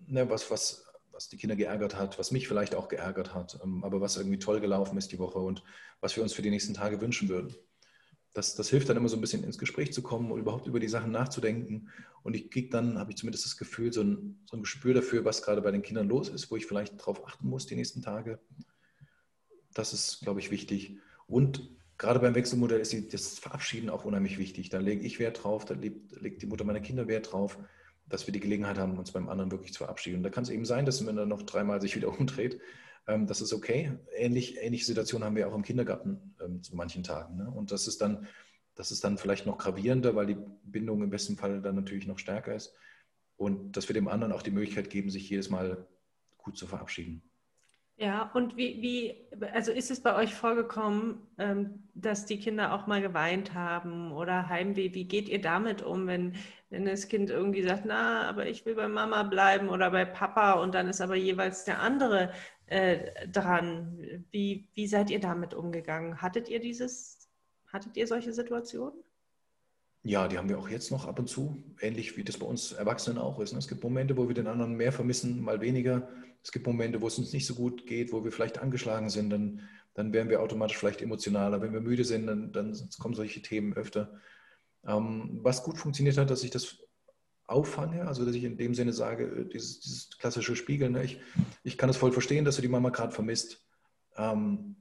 ne, 0.10 0.30
was, 0.30 0.52
was, 0.52 0.86
was 1.12 1.30
die 1.30 1.38
Kinder 1.38 1.56
geärgert 1.56 1.96
hat, 1.96 2.20
was 2.20 2.32
mich 2.32 2.48
vielleicht 2.48 2.76
auch 2.76 2.88
geärgert 2.88 3.34
hat, 3.34 3.60
ähm, 3.64 3.84
aber 3.84 4.02
was 4.02 4.18
irgendwie 4.18 4.40
toll 4.40 4.60
gelaufen 4.60 4.98
ist 4.98 5.12
die 5.12 5.20
Woche 5.20 5.40
und 5.40 5.64
was 6.02 6.16
wir 6.16 6.24
uns 6.24 6.34
für 6.34 6.42
die 6.42 6.50
nächsten 6.50 6.74
Tage 6.74 7.02
wünschen 7.02 7.30
würden 7.30 7.56
das, 8.34 8.56
das 8.56 8.70
hilft 8.70 8.90
dann 8.90 8.98
immer 8.98 9.10
so 9.10 9.18
ein 9.18 9.22
bisschen 9.22 9.44
ins 9.44 9.58
Gespräch 9.58 9.92
zu 9.92 10.02
kommen 10.02 10.32
und 10.32 10.40
überhaupt 10.40 10.68
über 10.68 10.80
die 10.80 10.88
Sachen 10.88 11.12
nachzudenken. 11.12 11.90
Und 12.24 12.36
ich 12.36 12.52
kriege 12.52 12.70
dann, 12.70 13.00
habe 13.00 13.12
ich 13.12 13.18
zumindest 13.18 13.46
das 13.46 13.58
Gefühl, 13.58 13.92
so 13.92 14.02
ein, 14.02 14.40
so 14.46 14.56
ein 14.56 14.62
Gespür 14.62 14.94
dafür, 14.94 15.26
was 15.26 15.42
gerade 15.42 15.62
bei 15.62 15.72
den 15.72 15.82
Kindern 15.82 16.08
los 16.08 16.30
ist, 16.30 16.52
wo 16.52 16.56
ich 16.56 16.66
vielleicht 16.66 17.00
darauf 17.00 17.26
achten 17.28 17.48
muss 17.48 17.66
die 17.66 17.76
nächsten 17.76 18.02
Tage. 18.02 18.40
Das 19.74 19.94
ist, 19.94 20.22
glaube 20.22 20.40
ich, 20.40 20.52
wichtig. 20.52 20.98
Und 21.28 21.70
gerade 21.98 22.20
beim 22.20 22.36
Wechselmodell 22.36 22.80
ist 22.80 23.14
das 23.14 23.40
Verabschieden 23.40 23.90
auch 23.90 24.06
unheimlich 24.06 24.38
wichtig. 24.38 24.70
Da 24.70 24.80
lege 24.80 25.06
ich 25.06 25.20
Wert 25.20 25.44
drauf, 25.44 25.66
da 25.66 25.74
legt 25.74 26.42
die 26.42 26.48
Mutter 26.48 26.66
meiner 26.66 26.82
Kinder 26.82 27.08
Wert 27.08 27.32
drauf, 27.32 27.58
dass 28.10 28.28
wir 28.28 28.34
die 28.34 28.40
Gelegenheit 28.40 28.78
haben, 28.78 28.98
uns 28.98 29.12
beim 29.12 29.30
anderen 29.30 29.52
wirklich 29.52 29.72
zu 29.72 29.80
verabschieden. 29.80 30.18
Und 30.18 30.24
da 30.24 30.30
kann 30.30 30.44
es 30.44 30.50
eben 30.50 30.66
sein, 30.66 30.86
dass 30.86 31.06
wenn 31.06 31.18
er 31.18 31.26
noch 31.26 31.44
dreimal 31.44 31.80
sich 31.80 31.96
wieder 31.96 32.10
umdreht, 32.20 32.60
ähm, 33.08 33.28
das 33.28 33.42
ist 33.42 33.54
okay. 33.54 33.94
Ähnlich, 34.16 34.58
ähnliche 34.62 34.86
Situationen 34.86 35.26
haben 35.26 35.36
wir 35.36 35.48
auch 35.48 35.56
im 35.56 35.64
Kindergarten 35.64 36.36
ähm, 36.44 36.64
zu 36.64 36.76
manchen 36.76 37.04
Tagen. 37.04 37.38
Ne? 37.38 37.50
Und 37.50 37.72
das 37.72 37.88
ist 37.88 38.02
dann, 38.02 38.28
das 38.76 38.92
ist 38.92 39.04
dann 39.04 39.18
vielleicht 39.18 39.46
noch 39.46 39.58
gravierender, 39.58 40.16
weil 40.16 40.28
die 40.28 40.38
Bindung 40.64 41.02
im 41.04 41.10
besten 41.10 41.38
Fall 41.38 41.62
dann 41.62 41.76
natürlich 41.76 42.08
noch 42.08 42.20
stärker 42.20 42.56
ist. 42.56 42.74
Und 43.38 43.78
dass 43.78 43.88
wir 43.88 43.94
dem 43.94 44.08
anderen 44.08 44.34
auch 44.34 44.42
die 44.42 44.52
Möglichkeit 44.52 44.90
geben, 44.90 45.10
sich 45.10 45.30
jedes 45.30 45.50
Mal 45.50 45.88
gut 46.38 46.58
zu 46.58 46.68
verabschieden. 46.68 47.22
Ja, 48.00 48.32
und 48.34 48.56
wie, 48.56 48.82
wie, 48.82 49.46
also 49.52 49.74
ist 49.74 49.92
es 49.92 50.00
bei 50.00 50.16
euch 50.16 50.34
vorgekommen, 50.34 51.18
ähm, 51.38 51.84
dass 51.96 52.26
die 52.26 52.40
Kinder 52.40 52.74
auch 52.74 52.88
mal 52.88 53.02
geweint 53.02 53.54
haben 53.54 54.14
oder 54.14 54.48
Heimweh? 54.48 54.94
Wie 54.94 55.04
geht 55.04 55.28
ihr 55.28 55.42
damit 55.42 55.82
um, 55.82 56.08
wenn, 56.08 56.36
wenn 56.70 56.86
das 56.86 57.10
Kind 57.10 57.30
irgendwie 57.30 57.62
sagt, 57.62 57.84
na, 57.86 58.22
aber 58.30 58.48
ich 58.48 58.66
will 58.66 58.76
bei 58.76 58.88
Mama 58.88 59.24
bleiben 59.24 59.68
oder 59.68 59.92
bei 59.92 60.06
Papa 60.06 60.54
und 60.54 60.76
dann 60.76 60.88
ist 60.88 61.02
aber 61.02 61.16
jeweils 61.16 61.66
der 61.66 61.82
andere 61.82 62.32
äh, 62.68 63.28
dran? 63.28 64.26
Wie, 64.32 64.70
wie 64.76 64.88
seid 64.88 65.10
ihr 65.10 65.20
damit 65.20 65.54
umgegangen? 65.54 66.22
Hattet 66.22 66.48
ihr 66.48 66.62
dieses, 66.62 67.28
hattet 67.68 67.98
ihr 67.98 68.08
solche 68.08 68.32
Situationen? 68.32 69.04
Ja, 70.04 70.30
die 70.30 70.38
haben 70.38 70.48
wir 70.48 70.58
auch 70.58 70.70
jetzt 70.70 70.90
noch 70.90 71.06
ab 71.06 71.20
und 71.20 71.28
zu, 71.28 71.62
ähnlich 71.82 72.16
wie 72.16 72.24
das 72.24 72.38
bei 72.38 72.46
uns 72.46 72.72
Erwachsenen 72.72 73.18
auch 73.18 73.42
ist. 73.42 73.52
Es 73.52 73.68
gibt 73.68 73.84
Momente, 73.84 74.16
wo 74.16 74.30
wir 74.30 74.36
den 74.36 74.48
anderen 74.48 74.76
mehr 74.76 74.94
vermissen, 74.94 75.42
mal 75.42 75.60
weniger. 75.60 76.08
Es 76.44 76.52
gibt 76.52 76.66
Momente, 76.66 77.02
wo 77.02 77.08
es 77.08 77.18
uns 77.18 77.34
nicht 77.34 77.46
so 77.46 77.56
gut 77.56 77.86
geht, 77.86 78.12
wo 78.12 78.24
wir 78.24 78.32
vielleicht 78.32 78.60
angeschlagen 78.60 79.10
sind, 79.10 79.30
dann, 79.30 79.62
dann 79.94 80.14
werden 80.14 80.30
wir 80.30 80.42
automatisch 80.42 80.78
vielleicht 80.78 81.02
emotionaler. 81.02 81.62
Wenn 81.62 81.74
wir 81.74 81.82
müde 81.82 82.06
sind, 82.06 82.28
dann, 82.28 82.52
dann 82.52 82.78
kommen 83.00 83.14
solche 83.14 83.42
Themen 83.42 83.74
öfter. 83.74 84.20
Ähm, 84.86 85.40
was 85.42 85.64
gut 85.64 85.78
funktioniert 85.78 86.18
hat, 86.18 86.30
dass 86.30 86.44
ich 86.44 86.52
das 86.52 86.78
auffange, 87.50 88.08
also 88.08 88.26
dass 88.26 88.36
ich 88.36 88.44
in 88.44 88.58
dem 88.58 88.76
Sinne 88.76 88.94
sage, 88.94 89.24
äh, 89.26 89.46
dieses, 89.46 89.80
dieses 89.80 90.18
klassische 90.18 90.56
Spiegeln, 90.56 90.94
ne? 90.94 91.04
ich, 91.04 91.20
ich 91.64 91.78
kann 91.78 91.90
es 91.90 91.98
voll 91.98 92.12
verstehen, 92.12 92.46
dass 92.46 92.56
du 92.56 92.62
die 92.62 92.68
Mama 92.68 92.90
gerade 92.90 93.12
vermisst. 93.12 93.66
Ähm, 94.16 94.76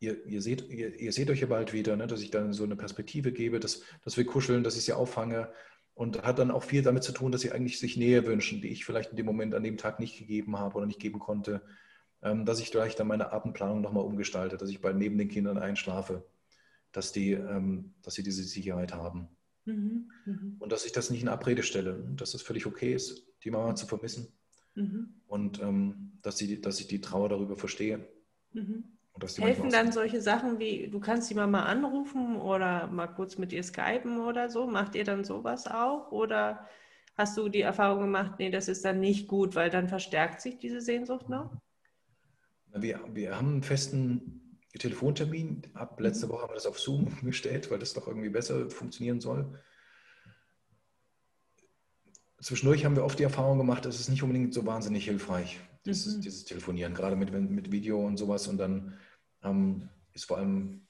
ihr, 0.00 0.24
ihr, 0.26 0.42
seht, 0.42 0.68
ihr, 0.68 0.98
ihr, 0.98 1.12
seht 1.12 1.30
euch 1.30 1.40
ja 1.40 1.46
bald 1.46 1.72
wieder, 1.72 1.96
ne? 1.96 2.06
dass 2.06 2.22
ich 2.22 2.30
dann 2.30 2.52
so 2.52 2.64
eine 2.64 2.76
Perspektive 2.76 3.32
gebe, 3.32 3.60
dass, 3.60 3.82
dass 4.02 4.16
wir 4.16 4.24
kuscheln, 4.24 4.64
dass 4.64 4.76
ich 4.76 4.84
sie 4.84 4.92
auffange. 4.92 5.52
Und 5.94 6.22
hat 6.22 6.40
dann 6.40 6.50
auch 6.50 6.64
viel 6.64 6.82
damit 6.82 7.04
zu 7.04 7.12
tun, 7.12 7.30
dass 7.30 7.42
sie 7.42 7.52
eigentlich 7.52 7.78
sich 7.78 7.96
Nähe 7.96 8.26
wünschen, 8.26 8.60
die 8.60 8.68
ich 8.68 8.84
vielleicht 8.84 9.10
in 9.10 9.16
dem 9.16 9.26
Moment 9.26 9.54
an 9.54 9.62
dem 9.62 9.76
Tag 9.76 10.00
nicht 10.00 10.18
gegeben 10.18 10.58
habe 10.58 10.76
oder 10.76 10.86
nicht 10.86 10.98
geben 10.98 11.20
konnte. 11.20 11.62
Ähm, 12.22 12.44
dass 12.44 12.58
ich 12.58 12.70
vielleicht 12.70 12.98
dann 12.98 13.06
meine 13.06 13.32
Abendplanung 13.32 13.80
nochmal 13.80 14.04
umgestalte, 14.04 14.56
dass 14.56 14.70
ich 14.70 14.80
bald 14.80 14.96
neben 14.96 15.18
den 15.18 15.28
Kindern 15.28 15.58
einschlafe, 15.58 16.24
dass, 16.90 17.12
die, 17.12 17.32
ähm, 17.32 17.92
dass 18.02 18.14
sie 18.14 18.22
diese 18.22 18.42
Sicherheit 18.42 18.94
haben. 18.94 19.28
Mhm, 19.66 20.10
mhm. 20.24 20.56
Und 20.58 20.72
dass 20.72 20.86
ich 20.86 20.92
das 20.92 21.10
nicht 21.10 21.22
in 21.22 21.28
Abrede 21.28 21.62
stelle, 21.62 22.02
dass 22.16 22.34
es 22.34 22.42
völlig 22.42 22.66
okay 22.66 22.94
ist, 22.94 23.26
die 23.44 23.50
Mama 23.50 23.74
zu 23.74 23.86
vermissen. 23.86 24.28
mhm. 24.74 25.14
und 25.26 25.60
ähm, 25.62 26.12
dass, 26.22 26.38
sie, 26.38 26.60
dass 26.60 26.80
ich 26.80 26.86
die 26.86 27.00
Trauer 27.00 27.28
darüber 27.28 27.56
verstehe. 27.56 28.08
Helfen 29.20 29.70
dann 29.70 29.92
solche 29.92 30.20
Sachen 30.20 30.58
wie, 30.58 30.88
du 30.88 30.98
kannst 30.98 31.30
die 31.30 31.34
Mama 31.34 31.64
anrufen 31.64 32.36
oder 32.36 32.88
mal 32.88 33.06
kurz 33.06 33.38
mit 33.38 33.52
ihr 33.52 33.62
skypen 33.62 34.20
oder 34.20 34.48
so? 34.48 34.66
Macht 34.66 34.96
ihr 34.96 35.04
dann 35.04 35.24
sowas 35.24 35.68
auch? 35.68 36.10
Oder 36.10 36.68
hast 37.16 37.36
du 37.36 37.48
die 37.48 37.60
Erfahrung 37.60 38.00
gemacht, 38.00 38.32
nee, 38.38 38.50
das 38.50 38.66
ist 38.66 38.84
dann 38.84 38.98
nicht 38.98 39.28
gut, 39.28 39.54
weil 39.54 39.70
dann 39.70 39.88
verstärkt 39.88 40.40
sich 40.40 40.58
diese 40.58 40.80
Sehnsucht 40.80 41.28
noch? 41.28 41.52
Wir, 42.74 43.00
wir 43.12 43.36
haben 43.36 43.48
einen 43.48 43.62
festen 43.62 44.58
Telefontermin. 44.78 45.62
Ab 45.74 46.00
letzter 46.00 46.26
mhm. 46.26 46.32
Woche 46.32 46.42
haben 46.42 46.50
wir 46.50 46.56
das 46.56 46.66
auf 46.66 46.80
Zoom 46.80 47.06
umgestellt, 47.20 47.70
weil 47.70 47.78
das 47.78 47.94
doch 47.94 48.08
irgendwie 48.08 48.30
besser 48.30 48.68
funktionieren 48.70 49.20
soll. 49.20 49.60
Zwischendurch 52.40 52.84
haben 52.84 52.96
wir 52.96 53.04
oft 53.04 53.18
die 53.18 53.22
Erfahrung 53.22 53.56
gemacht, 53.58 53.86
es 53.86 54.00
ist 54.00 54.10
nicht 54.10 54.22
unbedingt 54.22 54.52
so 54.52 54.66
wahnsinnig 54.66 55.04
hilfreich, 55.04 55.60
dieses, 55.84 56.16
mhm. 56.16 56.20
dieses 56.20 56.44
Telefonieren, 56.44 56.94
gerade 56.94 57.16
mit, 57.16 57.32
mit 57.32 57.72
Video 57.72 58.04
und 58.04 58.16
sowas. 58.16 58.48
Und 58.48 58.58
dann 58.58 58.94
ähm, 59.42 59.88
ist 60.12 60.24
vor 60.24 60.38
allem 60.38 60.84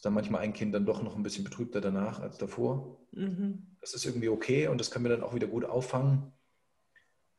ist 0.00 0.06
dann 0.06 0.14
manchmal 0.14 0.40
ein 0.40 0.54
Kind 0.54 0.74
dann 0.74 0.86
doch 0.86 1.02
noch 1.02 1.14
ein 1.14 1.22
bisschen 1.22 1.44
betrübter 1.44 1.82
danach 1.82 2.20
als 2.20 2.38
davor. 2.38 2.98
Mhm. 3.12 3.76
Das 3.82 3.92
ist 3.92 4.06
irgendwie 4.06 4.30
okay 4.30 4.66
und 4.68 4.78
das 4.78 4.90
können 4.90 5.04
wir 5.04 5.10
dann 5.10 5.22
auch 5.22 5.34
wieder 5.34 5.46
gut 5.46 5.66
auffangen. 5.66 6.32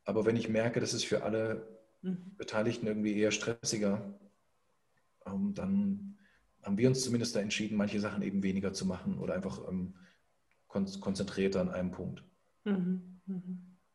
Aber 0.06 0.26
wenn 0.28 0.36
ich 0.36 0.48
merke, 0.48 0.80
das 0.80 0.94
ist 0.94 1.06
für 1.06 1.24
alle 1.24 1.68
mhm. 2.04 2.36
Beteiligten 2.38 2.86
irgendwie 2.86 3.18
eher 3.18 3.32
stressiger, 3.32 4.14
ähm, 5.26 5.56
dann 5.56 6.20
haben 6.62 6.78
wir 6.78 6.88
uns 6.88 7.04
zumindest 7.04 7.36
da 7.36 7.40
entschieden, 7.40 7.78
manche 7.78 8.00
Sachen 8.00 8.22
eben 8.22 8.44
weniger 8.44 8.74
zu 8.74 8.86
machen 8.86 9.18
oder 9.18 9.34
einfach 9.34 9.68
ähm, 9.68 9.96
konzentrierter 10.68 11.62
an 11.62 11.70
einem 11.70 11.90
Punkt. 11.90 12.24
Mhm. 12.64 13.22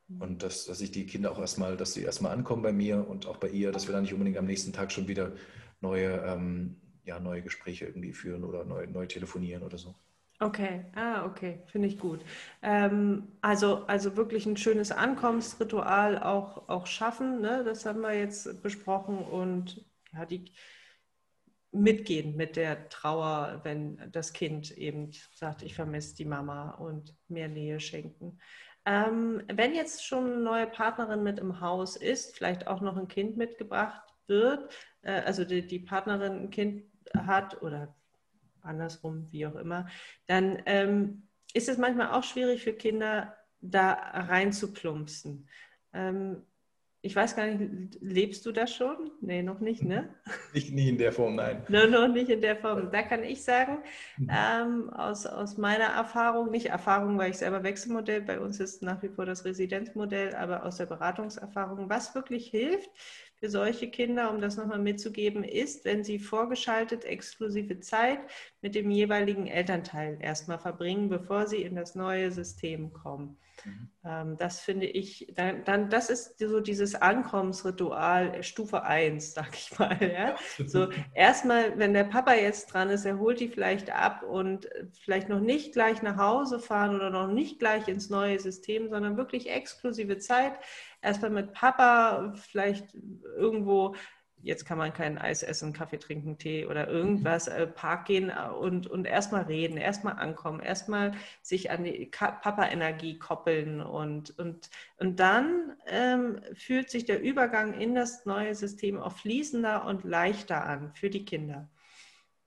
Und 0.08 0.42
dass, 0.42 0.66
dass 0.66 0.80
ich 0.80 0.92
die 0.92 1.06
Kinder 1.06 1.32
auch 1.32 1.38
erstmal, 1.38 1.76
dass 1.76 1.94
sie 1.94 2.02
erstmal 2.02 2.32
ankommen 2.32 2.62
bei 2.62 2.72
mir 2.72 3.08
und 3.08 3.26
auch 3.26 3.38
bei 3.38 3.48
ihr, 3.48 3.72
dass 3.72 3.88
wir 3.88 3.92
dann 3.92 4.02
nicht 4.02 4.12
unbedingt 4.12 4.38
am 4.38 4.46
nächsten 4.46 4.72
Tag 4.72 4.92
schon 4.92 5.08
wieder 5.08 5.32
neue, 5.80 6.22
ähm, 6.25 6.76
ja, 7.04 7.18
neue 7.18 7.42
Gespräche 7.42 7.86
irgendwie 7.86 8.12
führen 8.12 8.44
oder 8.44 8.64
neu, 8.64 8.86
neu 8.86 9.06
telefonieren 9.06 9.64
oder 9.64 9.78
so. 9.78 9.96
Okay, 10.38 10.84
ah, 10.94 11.25
okay, 11.25 11.62
finde 11.66 11.88
ich 11.88 11.98
gut. 11.98 12.20
Ähm, 12.62 13.26
also, 13.40 13.86
also 13.86 14.16
wirklich 14.16 14.44
ein 14.44 14.58
schönes 14.58 14.92
Ankommensritual 14.92 16.22
auch, 16.22 16.68
auch 16.68 16.86
schaffen, 16.86 17.40
ne? 17.40 17.64
das 17.64 17.86
haben 17.86 18.02
wir 18.02 18.12
jetzt 18.12 18.62
besprochen 18.62 19.18
und 19.18 19.86
ja, 20.12 20.26
die 20.26 20.52
mitgehen 21.72 22.36
mit 22.36 22.56
der 22.56 22.88
Trauer, 22.90 23.60
wenn 23.64 24.10
das 24.12 24.32
Kind 24.32 24.70
eben 24.72 25.10
sagt, 25.32 25.62
ich 25.62 25.75
vermisse 25.75 26.16
die 26.16 26.25
Mama 26.25 26.72
und 26.72 27.14
mehr 27.28 27.48
Nähe 27.48 27.80
schenken. 27.80 28.38
Ähm, 28.86 29.42
wenn 29.52 29.74
jetzt 29.74 30.06
schon 30.06 30.26
eine 30.26 30.40
neue 30.40 30.66
Partnerin 30.68 31.24
mit 31.24 31.40
im 31.40 31.60
Haus 31.60 31.96
ist, 31.96 32.36
vielleicht 32.36 32.68
auch 32.68 32.80
noch 32.80 32.96
ein 32.96 33.08
Kind 33.08 33.36
mitgebracht 33.36 34.14
wird, 34.28 34.72
äh, 35.02 35.22
also 35.22 35.44
die, 35.44 35.66
die, 35.66 35.80
Partnerin 35.80 36.44
ein 36.44 36.50
Kind 36.50 36.84
hat 37.16 37.60
oder 37.62 37.94
andersrum, 38.62 39.30
wie 39.32 39.46
auch 39.46 39.56
immer, 39.56 39.88
dann 40.26 40.62
ähm, 40.66 41.28
ist 41.52 41.68
es 41.68 41.78
manchmal 41.78 42.12
auch 42.12 42.22
schwierig 42.22 42.62
für 42.62 42.72
Kinder, 42.74 43.36
da 43.60 43.92
reinzuplumpsen. 43.92 45.48
Ähm, 45.92 46.44
ich 47.06 47.14
weiß 47.14 47.36
gar 47.36 47.46
nicht, 47.46 47.98
lebst 48.00 48.44
du 48.44 48.52
das 48.52 48.75
schon? 48.75 49.12
Nee, 49.20 49.42
noch 49.42 49.60
nicht, 49.60 49.82
ne? 49.84 50.08
Nicht, 50.52 50.72
nicht 50.72 50.88
in 50.88 50.98
der 50.98 51.12
Form, 51.12 51.36
nein. 51.36 51.62
no, 51.68 51.86
noch 51.86 52.08
nicht 52.08 52.30
in 52.30 52.40
der 52.40 52.56
Form. 52.56 52.90
Da 52.90 53.02
kann 53.02 53.22
ich 53.22 53.44
sagen, 53.44 53.78
mhm. 54.16 54.30
ähm, 54.30 54.90
aus, 54.90 55.25
aus 55.26 55.56
meiner 55.56 55.84
Erfahrung, 55.84 56.50
nicht 56.50 56.66
Erfahrung, 56.66 57.16
weil 57.18 57.30
ich 57.30 57.38
selber 57.38 57.62
Wechselmodell, 57.62 58.22
bei 58.22 58.40
uns 58.40 58.58
ist 58.58 58.82
nach 58.82 59.02
wie 59.02 59.08
vor 59.08 59.25
das 59.25 59.44
Residenzmodell, 59.44 60.34
aber 60.34 60.64
aus 60.64 60.78
der 60.78 60.86
Beratungserfahrung, 60.86 61.88
was 61.88 62.14
wirklich 62.14 62.48
hilft 62.48 62.90
für 63.36 63.50
solche 63.50 63.88
Kinder, 63.88 64.32
um 64.32 64.40
das 64.40 64.56
nochmal 64.56 64.80
mitzugeben, 64.80 65.44
ist, 65.44 65.84
wenn 65.84 66.02
sie 66.02 66.18
vorgeschaltet 66.18 67.04
exklusive 67.04 67.78
Zeit 67.80 68.18
mit 68.62 68.75
dem 68.75 68.90
jeweiligen 68.90 69.46
Elternteil 69.46 70.18
erstmal 70.20 70.58
verbringen, 70.58 71.08
bevor 71.08 71.46
sie 71.46 71.62
in 71.62 71.76
das 71.76 71.94
neue 71.94 72.32
System 72.32 72.92
kommen. 72.92 73.36
Mhm. 73.64 73.88
Ähm, 74.04 74.36
das 74.36 74.60
finde 74.60 74.86
ich, 74.86 75.32
dann, 75.34 75.64
dann, 75.64 75.90
das 75.90 76.10
ist 76.10 76.38
so 76.38 76.60
dieses 76.60 76.94
Ankommensritual 76.94 78.34
äh, 78.34 78.42
Stufe 78.42 78.82
1, 78.82 79.32
sag 79.34 79.54
ich 79.54 79.78
mal. 79.78 79.98
Ja? 80.00 80.36
So 80.66 80.88
erstmal, 81.14 81.78
wenn 81.78 81.94
der 81.94 82.04
Papa 82.04 82.34
jetzt 82.34 82.72
dran 82.72 82.90
ist, 82.90 83.04
er 83.04 83.18
holt 83.18 83.40
die 83.40 83.48
vielleicht 83.48 83.90
ab 83.90 84.22
und 84.22 84.66
äh, 84.66 84.86
vielleicht 84.92 85.28
noch 85.28 85.40
nicht 85.40 85.72
gleich 85.72 86.02
nach 86.02 86.16
Hause 86.16 86.58
fahren 86.58 86.94
oder 86.94 87.10
noch 87.10 87.28
nicht 87.28 87.58
gleich 87.58 87.88
ins 87.88 88.10
neue 88.10 88.38
System, 88.38 88.88
sondern 88.88 89.16
wirklich 89.16 89.50
exklusive 89.50 90.18
Zeit. 90.18 90.52
Erstmal 91.02 91.30
mit 91.30 91.52
Papa 91.52 92.34
vielleicht 92.36 92.94
irgendwo 93.36 93.94
jetzt 94.46 94.64
kann 94.64 94.78
man 94.78 94.92
kein 94.92 95.18
Eis 95.18 95.42
essen, 95.42 95.72
Kaffee 95.72 95.98
trinken, 95.98 96.38
Tee 96.38 96.66
oder 96.66 96.88
irgendwas, 96.88 97.48
äh, 97.48 97.66
Park 97.66 98.06
gehen 98.06 98.30
äh, 98.30 98.48
und, 98.48 98.86
und 98.86 99.04
erstmal 99.04 99.42
reden, 99.42 99.76
erstmal 99.76 100.14
ankommen, 100.14 100.60
erstmal 100.60 101.12
sich 101.42 101.70
an 101.70 101.84
die 101.84 102.06
Papa-Energie 102.06 103.18
koppeln 103.18 103.80
und, 103.80 104.38
und, 104.38 104.70
und 104.98 105.18
dann 105.18 105.76
ähm, 105.86 106.40
fühlt 106.54 106.90
sich 106.90 107.04
der 107.04 107.20
Übergang 107.20 107.74
in 107.74 107.94
das 107.94 108.24
neue 108.24 108.54
System 108.54 108.98
auch 109.00 109.12
fließender 109.12 109.84
und 109.84 110.04
leichter 110.04 110.64
an 110.64 110.92
für 110.94 111.10
die 111.10 111.24
Kinder. 111.24 111.68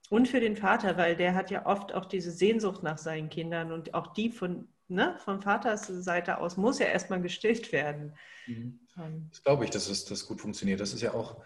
Und 0.10 0.28
für 0.28 0.40
den 0.40 0.56
Vater, 0.56 0.98
weil 0.98 1.16
der 1.16 1.36
hat 1.36 1.52
ja 1.52 1.66
oft 1.68 1.94
auch 1.94 2.06
diese 2.06 2.32
Sehnsucht 2.32 2.82
nach 2.82 2.98
seinen 2.98 3.30
Kindern 3.30 3.72
und 3.72 3.94
auch 3.94 4.08
die 4.14 4.32
von, 4.32 4.68
ne, 4.88 5.16
von 5.24 5.42
Vaters 5.42 5.86
Seite 5.86 6.40
aus 6.40 6.58
muss 6.58 6.80
ja 6.80 6.88
erstmal 6.88 7.22
gestillt 7.22 7.72
werden. 7.72 8.16
Mhm. 8.48 8.80
Ähm. 8.98 9.28
Das 9.30 9.44
glaube 9.44 9.66
ich, 9.66 9.70
dass 9.70 9.88
es 9.90 10.06
das 10.06 10.26
gut 10.26 10.42
funktioniert. 10.42 10.80
Das 10.80 10.94
ist 10.94 11.02
ja 11.02 11.14
auch 11.14 11.44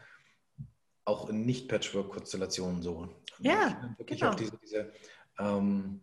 auch 1.06 1.30
in 1.30 1.46
Nicht-Patchwork-Konstellationen 1.46 2.82
so. 2.82 3.10
Ja, 3.40 3.94
wirklich 3.98 4.20
genau. 4.20 4.32
auch 4.32 4.36
diese, 4.36 4.58
diese 4.58 4.92
ähm, 5.38 6.02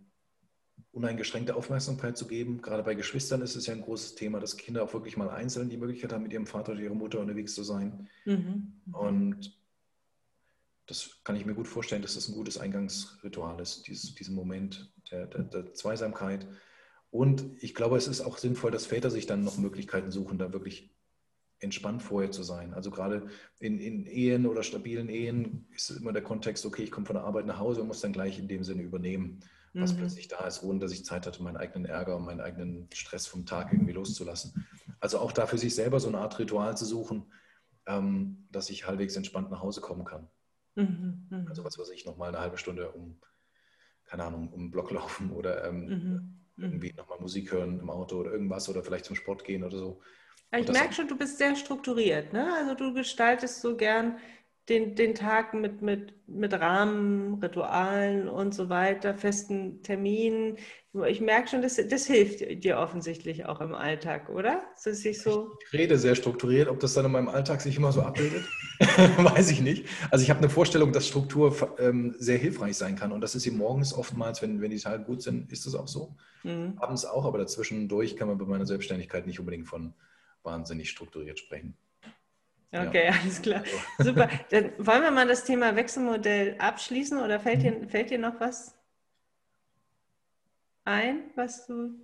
uneingeschränkte 0.93 1.55
Aufmerksamkeit 1.55 2.17
zu 2.17 2.27
geben. 2.27 2.61
Gerade 2.61 2.83
bei 2.83 2.95
Geschwistern 2.95 3.43
ist 3.43 3.57
es 3.57 3.67
ja 3.67 3.75
ein 3.75 3.83
großes 3.83 4.17
Thema, 4.17 4.41
dass 4.41 4.57
Kinder 4.57 4.83
auch 4.83 4.93
wirklich 4.93 5.17
mal 5.17 5.31
einzeln 5.31 5.71
die 5.71 5.77
Möglichkeit 5.77 6.13
haben, 6.13 6.23
mit 6.23 6.33
ihrem 6.33 6.47
Vater 6.47 6.73
oder 6.73 6.81
ihrer 6.81 6.95
Mutter 6.95 7.21
unterwegs 7.21 7.55
zu 7.55 7.63
sein. 7.63 8.09
Mhm. 8.25 8.81
Und 8.93 9.57
das 10.87 11.21
kann 11.23 11.37
ich 11.37 11.47
mir 11.47 11.55
gut 11.55 11.69
vorstellen, 11.69 12.03
dass 12.03 12.15
das 12.15 12.29
ein 12.29 12.35
gutes 12.35 12.59
Eingangsritual 12.59 13.61
ist, 13.61 13.87
dieses, 13.87 14.15
diesen 14.17 14.35
Moment 14.35 14.93
der, 15.11 15.27
der, 15.27 15.45
der 15.45 15.73
Zweisamkeit. 15.73 16.49
Und 17.11 17.45
ich 17.63 17.75
glaube, 17.75 17.97
es 17.97 18.09
ist 18.09 18.21
auch 18.21 18.39
sinnvoll, 18.39 18.73
dass 18.73 18.87
Väter 18.87 19.11
sich 19.11 19.27
dann 19.27 19.45
noch 19.45 19.57
Möglichkeiten 19.57 20.11
suchen, 20.11 20.39
da 20.39 20.53
wirklich 20.53 20.91
entspannt 21.61 22.03
vorher 22.03 22.31
zu 22.31 22.43
sein. 22.43 22.75
Also 22.75 22.91
gerade 22.91 23.29
in, 23.59 23.79
in, 23.79 24.07
Ehen 24.07 24.47
oder 24.47 24.63
stabilen 24.63 25.09
Ehen 25.09 25.67
ist 25.75 25.91
immer 25.91 26.13
der 26.13 26.23
Kontext, 26.23 26.65
okay, 26.67 26.83
ich 26.83 26.91
komme 26.91 27.07
von 27.07 27.17
der 27.17 27.25
Arbeit 27.25 27.47
nach 27.47 27.59
Hause 27.59 27.83
und 27.83 27.89
muss 27.89 28.01
dann 28.01 28.13
gleich 28.13 28.39
in 28.39 28.49
dem 28.49 28.65
Sinne 28.65 28.83
übernehmen, 28.83 29.41
was 29.75 29.93
mhm. 29.93 29.99
plötzlich 29.99 30.29
da 30.29 30.47
ist, 30.47 30.63
ohne 30.63 30.81
dass 30.81 30.93
ich 30.93 31.05
Zeit 31.05 31.27
hatte, 31.27 31.43
meinen 31.43 31.59
eigenen 31.59 31.85
Ärger 31.85 32.17
und 32.17 32.25
meinen 32.25 32.41
eigenen 32.41 32.89
Stress 32.93 33.27
vom 33.27 33.47
Tag 33.47 33.73
irgendwie 33.73 33.93
loszulassen. 33.93 34.67
Also 34.99 35.19
auch 35.19 35.33
da 35.33 35.47
für 35.47 35.59
sich 35.59 35.75
selber 35.75 36.01
so 36.01 36.09
eine 36.09 36.19
Art 36.19 36.39
Ritual 36.39 36.77
zu 36.77 36.85
suchen, 36.85 37.33
ähm, 37.87 38.47
dass 38.51 38.71
ich 38.71 38.87
halbwegs 38.87 39.17
entspannt 39.17 39.51
nach 39.51 39.63
Hause 39.63 39.81
kommen 39.81 40.05
kann. 40.05 40.29
Mhm. 40.75 41.27
Mhm. 41.31 41.47
Also 41.49 41.65
was 41.65 41.79
weiß 41.79 41.91
ich, 41.91 42.07
nochmal 42.07 42.29
eine 42.29 42.41
halbe 42.41 42.59
Stunde 42.59 42.91
um, 42.93 43.21
keine 44.05 44.25
Ahnung, 44.25 44.49
um 44.53 44.61
den 44.61 44.71
Block 44.71 44.91
laufen 44.91 45.31
oder 45.31 45.65
ähm, 45.65 45.81
mhm. 45.85 45.91
mhm. 46.57 46.65
irgendwie 46.65 46.93
nochmal 46.95 47.21
Musik 47.21 47.53
hören 47.53 47.81
im 47.81 47.91
Auto 47.91 48.17
oder 48.17 48.33
irgendwas 48.33 48.69
oder 48.69 48.83
vielleicht 48.83 49.05
zum 49.05 49.17
Sport 49.17 49.45
gehen 49.45 49.63
oder 49.63 49.77
so. 49.77 50.01
Ich 50.57 50.69
merke 50.69 50.93
schon, 50.95 51.07
du 51.07 51.17
bist 51.17 51.39
sehr 51.39 51.55
strukturiert. 51.55 52.33
Ne? 52.33 52.53
Also 52.55 52.75
du 52.75 52.93
gestaltest 52.93 53.61
so 53.61 53.77
gern 53.77 54.19
den, 54.71 54.95
den 54.95 55.15
Tag 55.15 55.53
mit, 55.53 55.83
mit, 55.83 56.15
mit 56.29 56.53
Rahmen, 56.55 57.35
Ritualen 57.35 58.29
und 58.29 58.55
so 58.55 58.69
weiter, 58.69 59.15
festen 59.15 59.83
Terminen. 59.83 60.57
Ich 61.09 61.21
merke 61.21 61.49
schon, 61.49 61.63
das, 61.63 61.77
das 61.77 62.07
hilft 62.07 62.65
dir 62.65 62.79
offensichtlich 62.79 63.47
auch 63.47 63.61
im 63.61 63.75
Alltag, 63.75 64.29
oder? 64.29 64.63
Ist 64.85 65.23
so 65.23 65.53
ich 65.67 65.73
rede 65.73 65.99
sehr 65.99 66.15
strukturiert. 66.15 66.69
Ob 66.69 66.79
das 66.79 66.95
dann 66.95 67.05
in 67.05 67.13
meinem 67.13 67.29
Alltag 67.29 67.61
sich 67.61 67.77
immer 67.77 67.91
so 67.91 68.03
abbildet, 68.03 68.45
weiß 69.19 69.51
ich 69.51 69.61
nicht. 69.61 69.87
Also 70.11 70.23
ich 70.23 70.31
habe 70.31 70.39
eine 70.39 70.51
Vorstellung, 70.51 70.93
dass 70.93 71.07
Struktur 71.07 71.55
ähm, 71.79 72.15
sehr 72.19 72.39
hilfreich 72.39 72.77
sein 72.77 72.97
kann. 72.97 73.13
Und 73.13 73.23
das 73.23 73.35
ist 73.35 73.43
sie 73.43 73.51
morgens 73.51 73.93
oftmals, 73.93 74.41
wenn, 74.41 74.61
wenn 74.61 74.71
die 74.71 74.79
Tage 74.79 75.03
gut 75.05 75.23
sind, 75.23 75.51
ist 75.53 75.67
das 75.67 75.75
auch 75.75 75.89
so. 75.89 76.15
Mhm. 76.45 76.75
Abends 76.77 77.05
auch, 77.05 77.25
aber 77.25 77.39
dazwischendurch 77.39 78.17
kann 78.17 78.29
man 78.29 78.39
bei 78.39 78.45
meiner 78.45 78.67
Selbstständigkeit 78.67 79.27
nicht 79.27 79.41
unbedingt 79.41 79.67
von 79.67 79.95
wahnsinnig 80.43 80.91
strukturiert 80.91 81.39
sprechen. 81.39 81.77
Okay, 82.73 83.07
ja. 83.07 83.13
alles 83.21 83.43
klar. 83.43 83.65
Super. 83.99 84.29
Dann 84.51 84.73
wollen 84.79 85.03
wir 85.03 85.11
mal 85.11 85.27
das 85.27 85.45
Thema 85.45 85.75
Wechselmodell 85.75 86.57
abschließen 86.59 87.19
oder 87.19 87.41
fällt 87.41 87.63
dir, 87.63 87.89
fällt 87.89 88.11
dir 88.11 88.19
noch 88.19 88.39
was 88.41 88.77
ein, 90.85 91.31
was 91.35 91.67
du. 91.67 91.95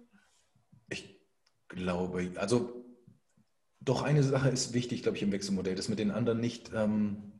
Ich 0.88 1.20
glaube, 1.68 2.32
also 2.36 2.84
doch 3.80 4.02
eine 4.02 4.22
Sache 4.22 4.48
ist 4.48 4.72
wichtig, 4.74 5.02
glaube 5.02 5.16
ich, 5.16 5.22
im 5.22 5.32
Wechselmodell, 5.32 5.76
dass 5.76 5.88
man 5.88 5.96
den 5.96 6.10
anderen 6.10 6.40
nicht, 6.40 6.72
ähm, 6.74 7.32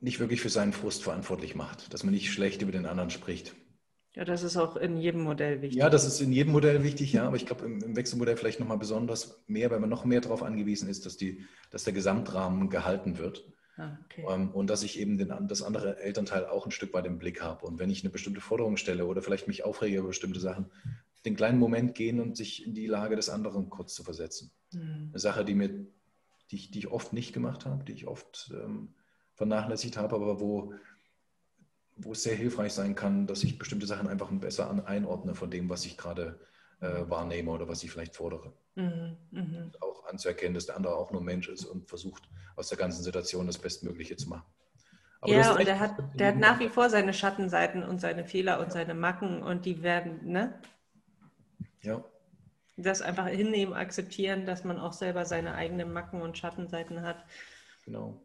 nicht 0.00 0.20
wirklich 0.20 0.40
für 0.40 0.48
seinen 0.48 0.72
Frust 0.72 1.02
verantwortlich 1.02 1.54
macht, 1.54 1.92
dass 1.92 2.04
man 2.04 2.14
nicht 2.14 2.32
schlecht 2.32 2.62
über 2.62 2.72
den 2.72 2.86
anderen 2.86 3.10
spricht. 3.10 3.54
Ja, 4.14 4.24
das 4.24 4.44
ist 4.44 4.56
auch 4.56 4.76
in 4.76 4.96
jedem 4.96 5.22
Modell 5.22 5.60
wichtig. 5.60 5.78
Ja, 5.78 5.90
das 5.90 6.06
ist 6.06 6.20
in 6.20 6.32
jedem 6.32 6.52
Modell 6.52 6.84
wichtig, 6.84 7.12
ja, 7.12 7.26
aber 7.26 7.36
ich 7.36 7.46
glaube 7.46 7.64
im, 7.64 7.82
im, 7.82 7.96
Wechselmodell 7.96 8.36
vielleicht 8.36 8.60
nochmal 8.60 8.78
besonders 8.78 9.42
mehr, 9.48 9.70
weil 9.70 9.80
man 9.80 9.90
noch 9.90 10.04
mehr 10.04 10.20
darauf 10.20 10.42
angewiesen 10.44 10.88
ist, 10.88 11.04
dass, 11.04 11.16
die, 11.16 11.44
dass 11.70 11.82
der 11.82 11.92
Gesamtrahmen 11.92 12.70
gehalten 12.70 13.18
wird. 13.18 13.44
Ah, 13.76 13.98
okay. 14.04 14.24
ähm, 14.30 14.50
und 14.52 14.70
dass 14.70 14.84
ich 14.84 15.00
eben 15.00 15.18
den, 15.18 15.32
das 15.48 15.62
andere 15.62 15.98
Elternteil 15.98 16.46
auch 16.46 16.64
ein 16.64 16.70
Stück 16.70 16.94
weit 16.94 17.06
im 17.06 17.18
Blick 17.18 17.42
habe. 17.42 17.66
Und 17.66 17.80
wenn 17.80 17.90
ich 17.90 18.04
eine 18.04 18.10
bestimmte 18.10 18.40
Forderung 18.40 18.76
stelle 18.76 19.06
oder 19.06 19.20
vielleicht 19.20 19.48
mich 19.48 19.64
aufrege 19.64 19.98
über 19.98 20.08
bestimmte 20.08 20.38
Sachen, 20.38 20.70
den 21.24 21.34
kleinen 21.34 21.58
Moment 21.58 21.96
gehen 21.96 22.20
und 22.20 22.36
sich 22.36 22.64
in 22.64 22.74
die 22.74 22.86
Lage 22.86 23.16
des 23.16 23.28
anderen 23.28 23.70
kurz 23.70 23.94
zu 23.94 24.04
versetzen. 24.04 24.52
Mhm. 24.72 25.08
Eine 25.10 25.18
Sache, 25.18 25.44
die, 25.44 25.54
mir, 25.54 25.70
die, 26.50 26.56
ich, 26.56 26.70
die 26.70 26.78
ich 26.78 26.88
oft 26.88 27.12
nicht 27.12 27.32
gemacht 27.32 27.66
habe, 27.66 27.82
die 27.82 27.92
ich 27.92 28.06
oft 28.06 28.52
ähm, 28.54 28.94
vernachlässigt 29.34 29.96
habe, 29.96 30.14
aber 30.14 30.40
wo 30.40 30.72
wo 31.96 32.12
es 32.12 32.22
sehr 32.22 32.34
hilfreich 32.34 32.72
sein 32.72 32.94
kann, 32.94 33.26
dass 33.26 33.44
ich 33.44 33.58
bestimmte 33.58 33.86
Sachen 33.86 34.08
einfach 34.08 34.30
besser 34.30 34.86
einordne 34.86 35.34
von 35.34 35.50
dem, 35.50 35.68
was 35.68 35.84
ich 35.86 35.96
gerade 35.96 36.40
äh, 36.80 37.08
wahrnehme 37.08 37.50
oder 37.50 37.68
was 37.68 37.82
ich 37.82 37.90
vielleicht 37.90 38.16
fordere. 38.16 38.52
Mhm, 38.74 39.16
mh. 39.30 39.70
Auch 39.80 40.06
anzuerkennen, 40.06 40.54
dass 40.54 40.66
der 40.66 40.76
andere 40.76 40.96
auch 40.96 41.12
nur 41.12 41.22
Mensch 41.22 41.48
ist 41.48 41.64
und 41.64 41.88
versucht, 41.88 42.28
aus 42.56 42.68
der 42.68 42.78
ganzen 42.78 43.02
Situation 43.02 43.46
das 43.46 43.58
Bestmögliche 43.58 44.16
zu 44.16 44.28
machen. 44.28 44.46
Aber 45.20 45.32
ja, 45.32 45.52
und 45.52 45.66
er 45.66 45.80
hat, 45.80 45.96
der 46.14 46.28
hat 46.28 46.36
nach 46.36 46.60
wie 46.60 46.68
vor 46.68 46.90
seine 46.90 47.14
Schattenseiten 47.14 47.82
und 47.82 48.00
seine 48.00 48.26
Fehler 48.26 48.60
und 48.60 48.72
seine 48.72 48.94
Macken 48.94 49.42
und 49.42 49.64
die 49.64 49.82
werden, 49.82 50.20
ne? 50.30 50.60
Ja. 51.80 52.04
Das 52.76 53.00
einfach 53.00 53.28
hinnehmen, 53.28 53.72
akzeptieren, 53.72 54.44
dass 54.44 54.64
man 54.64 54.78
auch 54.78 54.92
selber 54.92 55.24
seine 55.24 55.54
eigenen 55.54 55.92
Macken 55.92 56.20
und 56.20 56.36
Schattenseiten 56.36 57.02
hat. 57.02 57.24
Genau. 57.84 58.20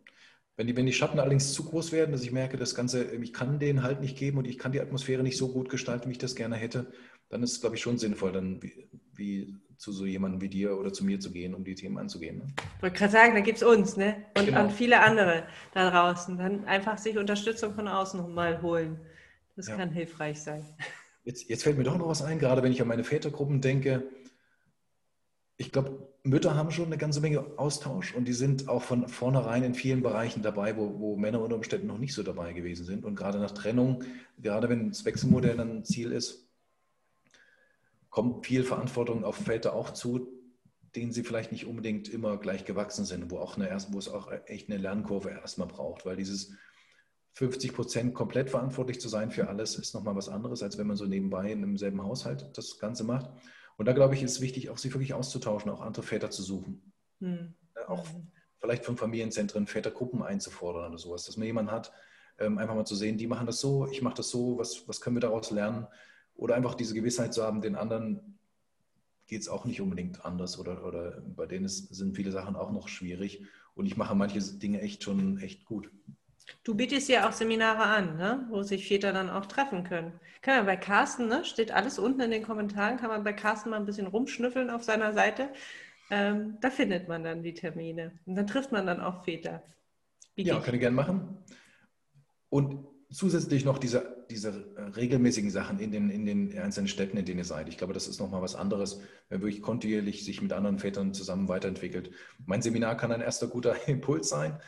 Wenn 0.59 0.67
die, 0.67 0.75
wenn 0.75 0.85
die 0.85 0.91
Schatten 0.91 1.21
allerdings 1.21 1.53
zu 1.53 1.63
groß 1.63 1.93
werden, 1.93 2.11
dass 2.11 2.21
ich 2.21 2.33
merke, 2.33 2.57
das 2.57 2.75
Ganze, 2.75 3.15
ich 3.15 3.31
kann 3.31 3.59
den 3.59 3.81
halt 3.81 4.01
nicht 4.01 4.17
geben 4.17 4.39
und 4.39 4.45
ich 4.45 4.57
kann 4.57 4.73
die 4.73 4.81
Atmosphäre 4.81 5.23
nicht 5.23 5.37
so 5.37 5.47
gut 5.47 5.69
gestalten, 5.69 6.09
wie 6.09 6.11
ich 6.11 6.17
das 6.17 6.35
gerne 6.35 6.57
hätte, 6.57 6.91
dann 7.29 7.41
ist 7.43 7.53
es, 7.53 7.61
glaube 7.61 7.77
ich, 7.77 7.81
schon 7.81 7.97
sinnvoll, 7.97 8.33
dann 8.33 8.61
wie, 8.61 8.89
wie 9.13 9.55
zu 9.77 9.93
so 9.93 10.05
jemandem 10.05 10.41
wie 10.41 10.49
dir 10.49 10.77
oder 10.77 10.91
zu 10.91 11.05
mir 11.05 11.21
zu 11.21 11.31
gehen, 11.31 11.55
um 11.55 11.63
die 11.63 11.75
Themen 11.75 11.97
anzugehen. 11.97 12.39
Ne? 12.39 12.47
Ich 12.75 12.81
wollte 12.81 12.97
gerade 12.97 13.11
sagen, 13.13 13.35
da 13.35 13.39
gibt 13.39 13.59
es 13.59 13.63
uns 13.63 13.95
ne? 13.95 14.25
und, 14.37 14.47
genau. 14.47 14.65
und, 14.65 14.73
viele 14.73 14.99
andere 14.99 15.47
da 15.73 15.89
draußen. 15.89 16.37
Dann 16.37 16.65
einfach 16.65 16.97
sich 16.97 17.17
Unterstützung 17.17 17.73
von 17.73 17.87
außen 17.87 18.33
mal 18.33 18.61
holen. 18.61 18.99
Das 19.55 19.69
ja. 19.69 19.77
kann 19.77 19.93
hilfreich 19.93 20.41
sein. 20.41 20.65
Jetzt, 21.23 21.47
jetzt 21.47 21.63
fällt 21.63 21.77
mir 21.77 21.85
doch 21.85 21.97
noch 21.97 22.09
was 22.09 22.21
ein, 22.21 22.37
gerade 22.37 22.63
wenn 22.63 22.73
ich 22.73 22.81
an 22.81 22.89
meine 22.89 23.05
Vätergruppen 23.05 23.61
denke 23.61 24.03
ich 25.59 25.71
glaube, 25.71 26.08
Mütter 26.23 26.55
haben 26.55 26.71
schon 26.71 26.87
eine 26.87 26.97
ganze 26.97 27.21
Menge 27.21 27.45
Austausch 27.57 28.13
und 28.13 28.25
die 28.25 28.33
sind 28.33 28.67
auch 28.67 28.83
von 28.83 29.07
vornherein 29.07 29.63
in 29.63 29.73
vielen 29.73 30.01
Bereichen 30.01 30.41
dabei, 30.41 30.75
wo, 30.75 30.99
wo 30.99 31.15
Männer 31.15 31.41
unter 31.41 31.55
Umständen 31.55 31.87
noch 31.87 31.97
nicht 31.97 32.13
so 32.13 32.23
dabei 32.23 32.53
gewesen 32.53 32.85
sind. 32.85 33.05
Und 33.05 33.15
gerade 33.15 33.39
nach 33.39 33.51
Trennung, 33.51 34.03
gerade 34.37 34.67
wenn 34.69 34.89
das 34.89 35.05
Wechselmodell 35.05 35.55
dann 35.55 35.85
Ziel 35.85 36.11
ist, 36.11 36.49
kommt 38.09 38.45
viel 38.45 38.63
Verantwortung 38.63 39.23
auf 39.23 39.35
Väter 39.35 39.73
auch 39.73 39.91
zu, 39.91 40.27
denen 40.95 41.11
sie 41.11 41.23
vielleicht 41.23 41.51
nicht 41.51 41.65
unbedingt 41.65 42.09
immer 42.09 42.37
gleich 42.37 42.65
gewachsen 42.65 43.05
sind, 43.05 43.31
wo, 43.31 43.37
auch 43.37 43.57
eine, 43.57 43.69
wo 43.89 43.99
es 43.99 44.09
auch 44.09 44.31
echt 44.47 44.69
eine 44.69 44.79
Lernkurve 44.79 45.29
erstmal 45.29 45.67
braucht, 45.67 46.05
weil 46.05 46.15
dieses 46.15 46.53
50 47.33 47.73
Prozent 47.73 48.13
komplett 48.13 48.49
verantwortlich 48.49 48.99
zu 48.99 49.07
sein 49.07 49.31
für 49.31 49.47
alles 49.47 49.75
ist 49.75 49.93
nochmal 49.93 50.15
was 50.15 50.29
anderes, 50.29 50.63
als 50.63 50.77
wenn 50.77 50.87
man 50.87 50.97
so 50.97 51.05
nebenbei 51.05 51.51
in 51.51 51.63
einem 51.63 51.77
selben 51.77 52.03
Haushalt 52.03 52.49
das 52.57 52.79
Ganze 52.79 53.03
macht. 53.03 53.29
Und 53.79 53.85
da 53.85 53.93
glaube 53.93 54.13
ich, 54.13 54.21
ist 54.21 54.33
es 54.33 54.41
wichtig, 54.41 54.69
auch 54.69 54.77
sich 54.77 54.93
wirklich 54.93 55.13
auszutauschen, 55.13 55.71
auch 55.71 55.79
andere 55.79 56.03
Väter 56.03 56.29
zu 56.29 56.43
suchen. 56.43 56.91
Mhm. 57.19 57.53
Auch 57.87 58.05
hm. 58.13 58.27
vielleicht 58.57 58.83
von 58.83 58.97
Familienzentren 58.97 59.67
Vätergruppen 59.67 60.21
einzufordern 60.21 60.89
oder 60.89 60.97
sowas, 60.97 61.23
dass 61.23 61.37
man 61.37 61.47
jemanden 61.47 61.71
hat, 61.71 61.93
ähm, 62.39 62.57
einfach 62.57 62.75
mal 62.75 62.83
zu 62.83 62.95
sehen, 62.95 63.17
die 63.17 63.25
machen 63.25 63.47
das 63.47 63.61
so, 63.61 63.87
ich 63.89 64.01
mache 64.01 64.15
das 64.15 64.29
so, 64.31 64.57
was, 64.57 64.85
was 64.89 64.99
können 64.99 65.15
wir 65.15 65.21
daraus 65.21 65.49
lernen? 65.51 65.87
Oder 66.35 66.55
einfach 66.55 66.75
diese 66.75 66.93
Gewissheit 66.93 67.33
zu 67.33 67.41
haben, 67.41 67.61
den 67.61 67.77
anderen 67.77 68.37
geht 69.27 69.41
es 69.41 69.47
auch 69.47 69.63
nicht 69.63 69.79
unbedingt 69.79 70.25
anders 70.25 70.59
oder, 70.59 70.85
oder 70.85 71.21
bei 71.21 71.45
denen 71.45 71.63
ist, 71.63 71.95
sind 71.95 72.17
viele 72.17 72.31
Sachen 72.33 72.57
auch 72.57 72.73
noch 72.73 72.89
schwierig 72.89 73.45
und 73.75 73.85
ich 73.85 73.95
mache 73.95 74.13
manche 74.13 74.41
Dinge 74.41 74.81
echt 74.81 75.03
schon 75.03 75.39
echt 75.39 75.63
gut. 75.63 75.89
Du 76.63 76.75
bietest 76.75 77.09
ja 77.09 77.27
auch 77.27 77.33
Seminare 77.33 77.83
an, 77.83 78.17
ne? 78.17 78.47
wo 78.49 78.63
sich 78.63 78.87
Väter 78.87 79.13
dann 79.13 79.29
auch 79.29 79.45
treffen 79.45 79.83
können. 79.83 80.13
Kann 80.41 80.57
man 80.57 80.65
bei 80.65 80.77
Carsten, 80.77 81.27
ne? 81.27 81.45
steht 81.45 81.71
alles 81.71 81.99
unten 81.99 82.21
in 82.21 82.31
den 82.31 82.43
Kommentaren, 82.43 82.97
kann 82.97 83.09
man 83.09 83.23
bei 83.23 83.33
Carsten 83.33 83.69
mal 83.69 83.77
ein 83.77 83.85
bisschen 83.85 84.07
rumschnüffeln 84.07 84.69
auf 84.69 84.83
seiner 84.83 85.13
Seite. 85.13 85.49
Ähm, 86.11 86.57
da 86.61 86.69
findet 86.69 87.07
man 87.07 87.23
dann 87.23 87.43
die 87.43 87.53
Termine. 87.53 88.13
Und 88.25 88.35
dann 88.35 88.47
trifft 88.47 88.71
man 88.71 88.85
dann 88.85 89.01
auch 89.01 89.23
Väter. 89.25 89.63
Biete 90.35 90.49
ja, 90.49 90.59
kann 90.59 90.73
ich 90.73 90.79
gerne 90.79 90.95
machen. 90.95 91.37
Und 92.49 92.87
zusätzlich 93.11 93.65
noch 93.65 93.77
diese, 93.77 94.25
diese 94.29 94.65
regelmäßigen 94.95 95.49
Sachen 95.49 95.79
in 95.79 95.91
den, 95.91 96.09
in 96.09 96.25
den 96.25 96.57
einzelnen 96.57 96.87
Städten, 96.87 97.17
in 97.17 97.25
denen 97.25 97.39
ihr 97.39 97.45
seid. 97.45 97.67
Ich 97.67 97.77
glaube, 97.77 97.93
das 97.93 98.07
ist 98.07 98.19
nochmal 98.19 98.41
was 98.41 98.55
anderes, 98.55 99.01
wenn 99.29 99.41
wirklich 99.41 99.61
kontinuierlich 99.61 100.23
sich 100.23 100.41
mit 100.41 100.53
anderen 100.53 100.79
Vätern 100.79 101.13
zusammen 101.13 101.47
weiterentwickelt. 101.47 102.11
Mein 102.45 102.61
Seminar 102.61 102.97
kann 102.97 103.11
ein 103.11 103.21
erster 103.21 103.47
guter 103.47 103.75
Impuls 103.87 104.29
sein. 104.29 104.59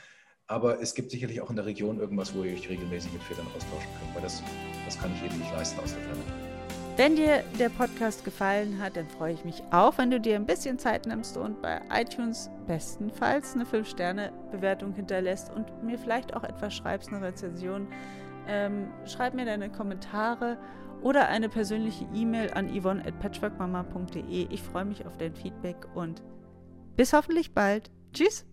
Aber 0.51 0.81
es 0.81 0.93
gibt 0.93 1.11
sicherlich 1.11 1.39
auch 1.39 1.49
in 1.49 1.55
der 1.55 1.65
Region 1.65 1.97
irgendwas, 1.97 2.35
wo 2.35 2.43
ihr 2.43 2.51
euch 2.51 2.67
regelmäßig 2.67 3.13
mit 3.13 3.23
Vätern 3.23 3.47
austauschen 3.55 3.87
könnt, 3.97 4.15
weil 4.15 4.21
das, 4.21 4.43
das 4.83 4.99
kann 4.99 5.09
ich 5.15 5.23
eben 5.23 5.39
nicht 5.39 5.49
leisten 5.53 5.79
aus 5.79 5.93
der 5.93 6.03
Ferne. 6.03 6.19
Wenn 6.97 7.15
dir 7.15 7.45
der 7.57 7.69
Podcast 7.69 8.25
gefallen 8.25 8.77
hat, 8.81 8.97
dann 8.97 9.07
freue 9.07 9.33
ich 9.33 9.45
mich 9.45 9.63
auch, 9.71 9.97
wenn 9.97 10.11
du 10.11 10.19
dir 10.19 10.35
ein 10.35 10.45
bisschen 10.45 10.77
Zeit 10.77 11.07
nimmst 11.07 11.37
und 11.37 11.61
bei 11.61 11.79
iTunes 11.89 12.49
bestenfalls 12.67 13.55
eine 13.55 13.63
5-Sterne-Bewertung 13.63 14.91
hinterlässt 14.93 15.53
und 15.53 15.83
mir 15.85 15.97
vielleicht 15.97 16.35
auch 16.35 16.43
etwas 16.43 16.75
schreibst, 16.75 17.13
eine 17.13 17.25
Rezension. 17.25 17.87
Ähm, 18.45 18.89
schreib 19.05 19.33
mir 19.33 19.45
deine 19.45 19.71
Kommentare 19.71 20.57
oder 21.01 21.29
eine 21.29 21.47
persönliche 21.47 22.05
E-Mail 22.13 22.51
an 22.51 22.77
yvonne 22.77 23.05
at 23.05 23.17
patchworkmama.de. 23.21 24.47
Ich 24.49 24.61
freue 24.61 24.83
mich 24.83 25.05
auf 25.05 25.15
dein 25.15 25.33
Feedback 25.33 25.77
und 25.95 26.21
bis 26.97 27.13
hoffentlich 27.13 27.53
bald. 27.53 27.89
Tschüss! 28.11 28.50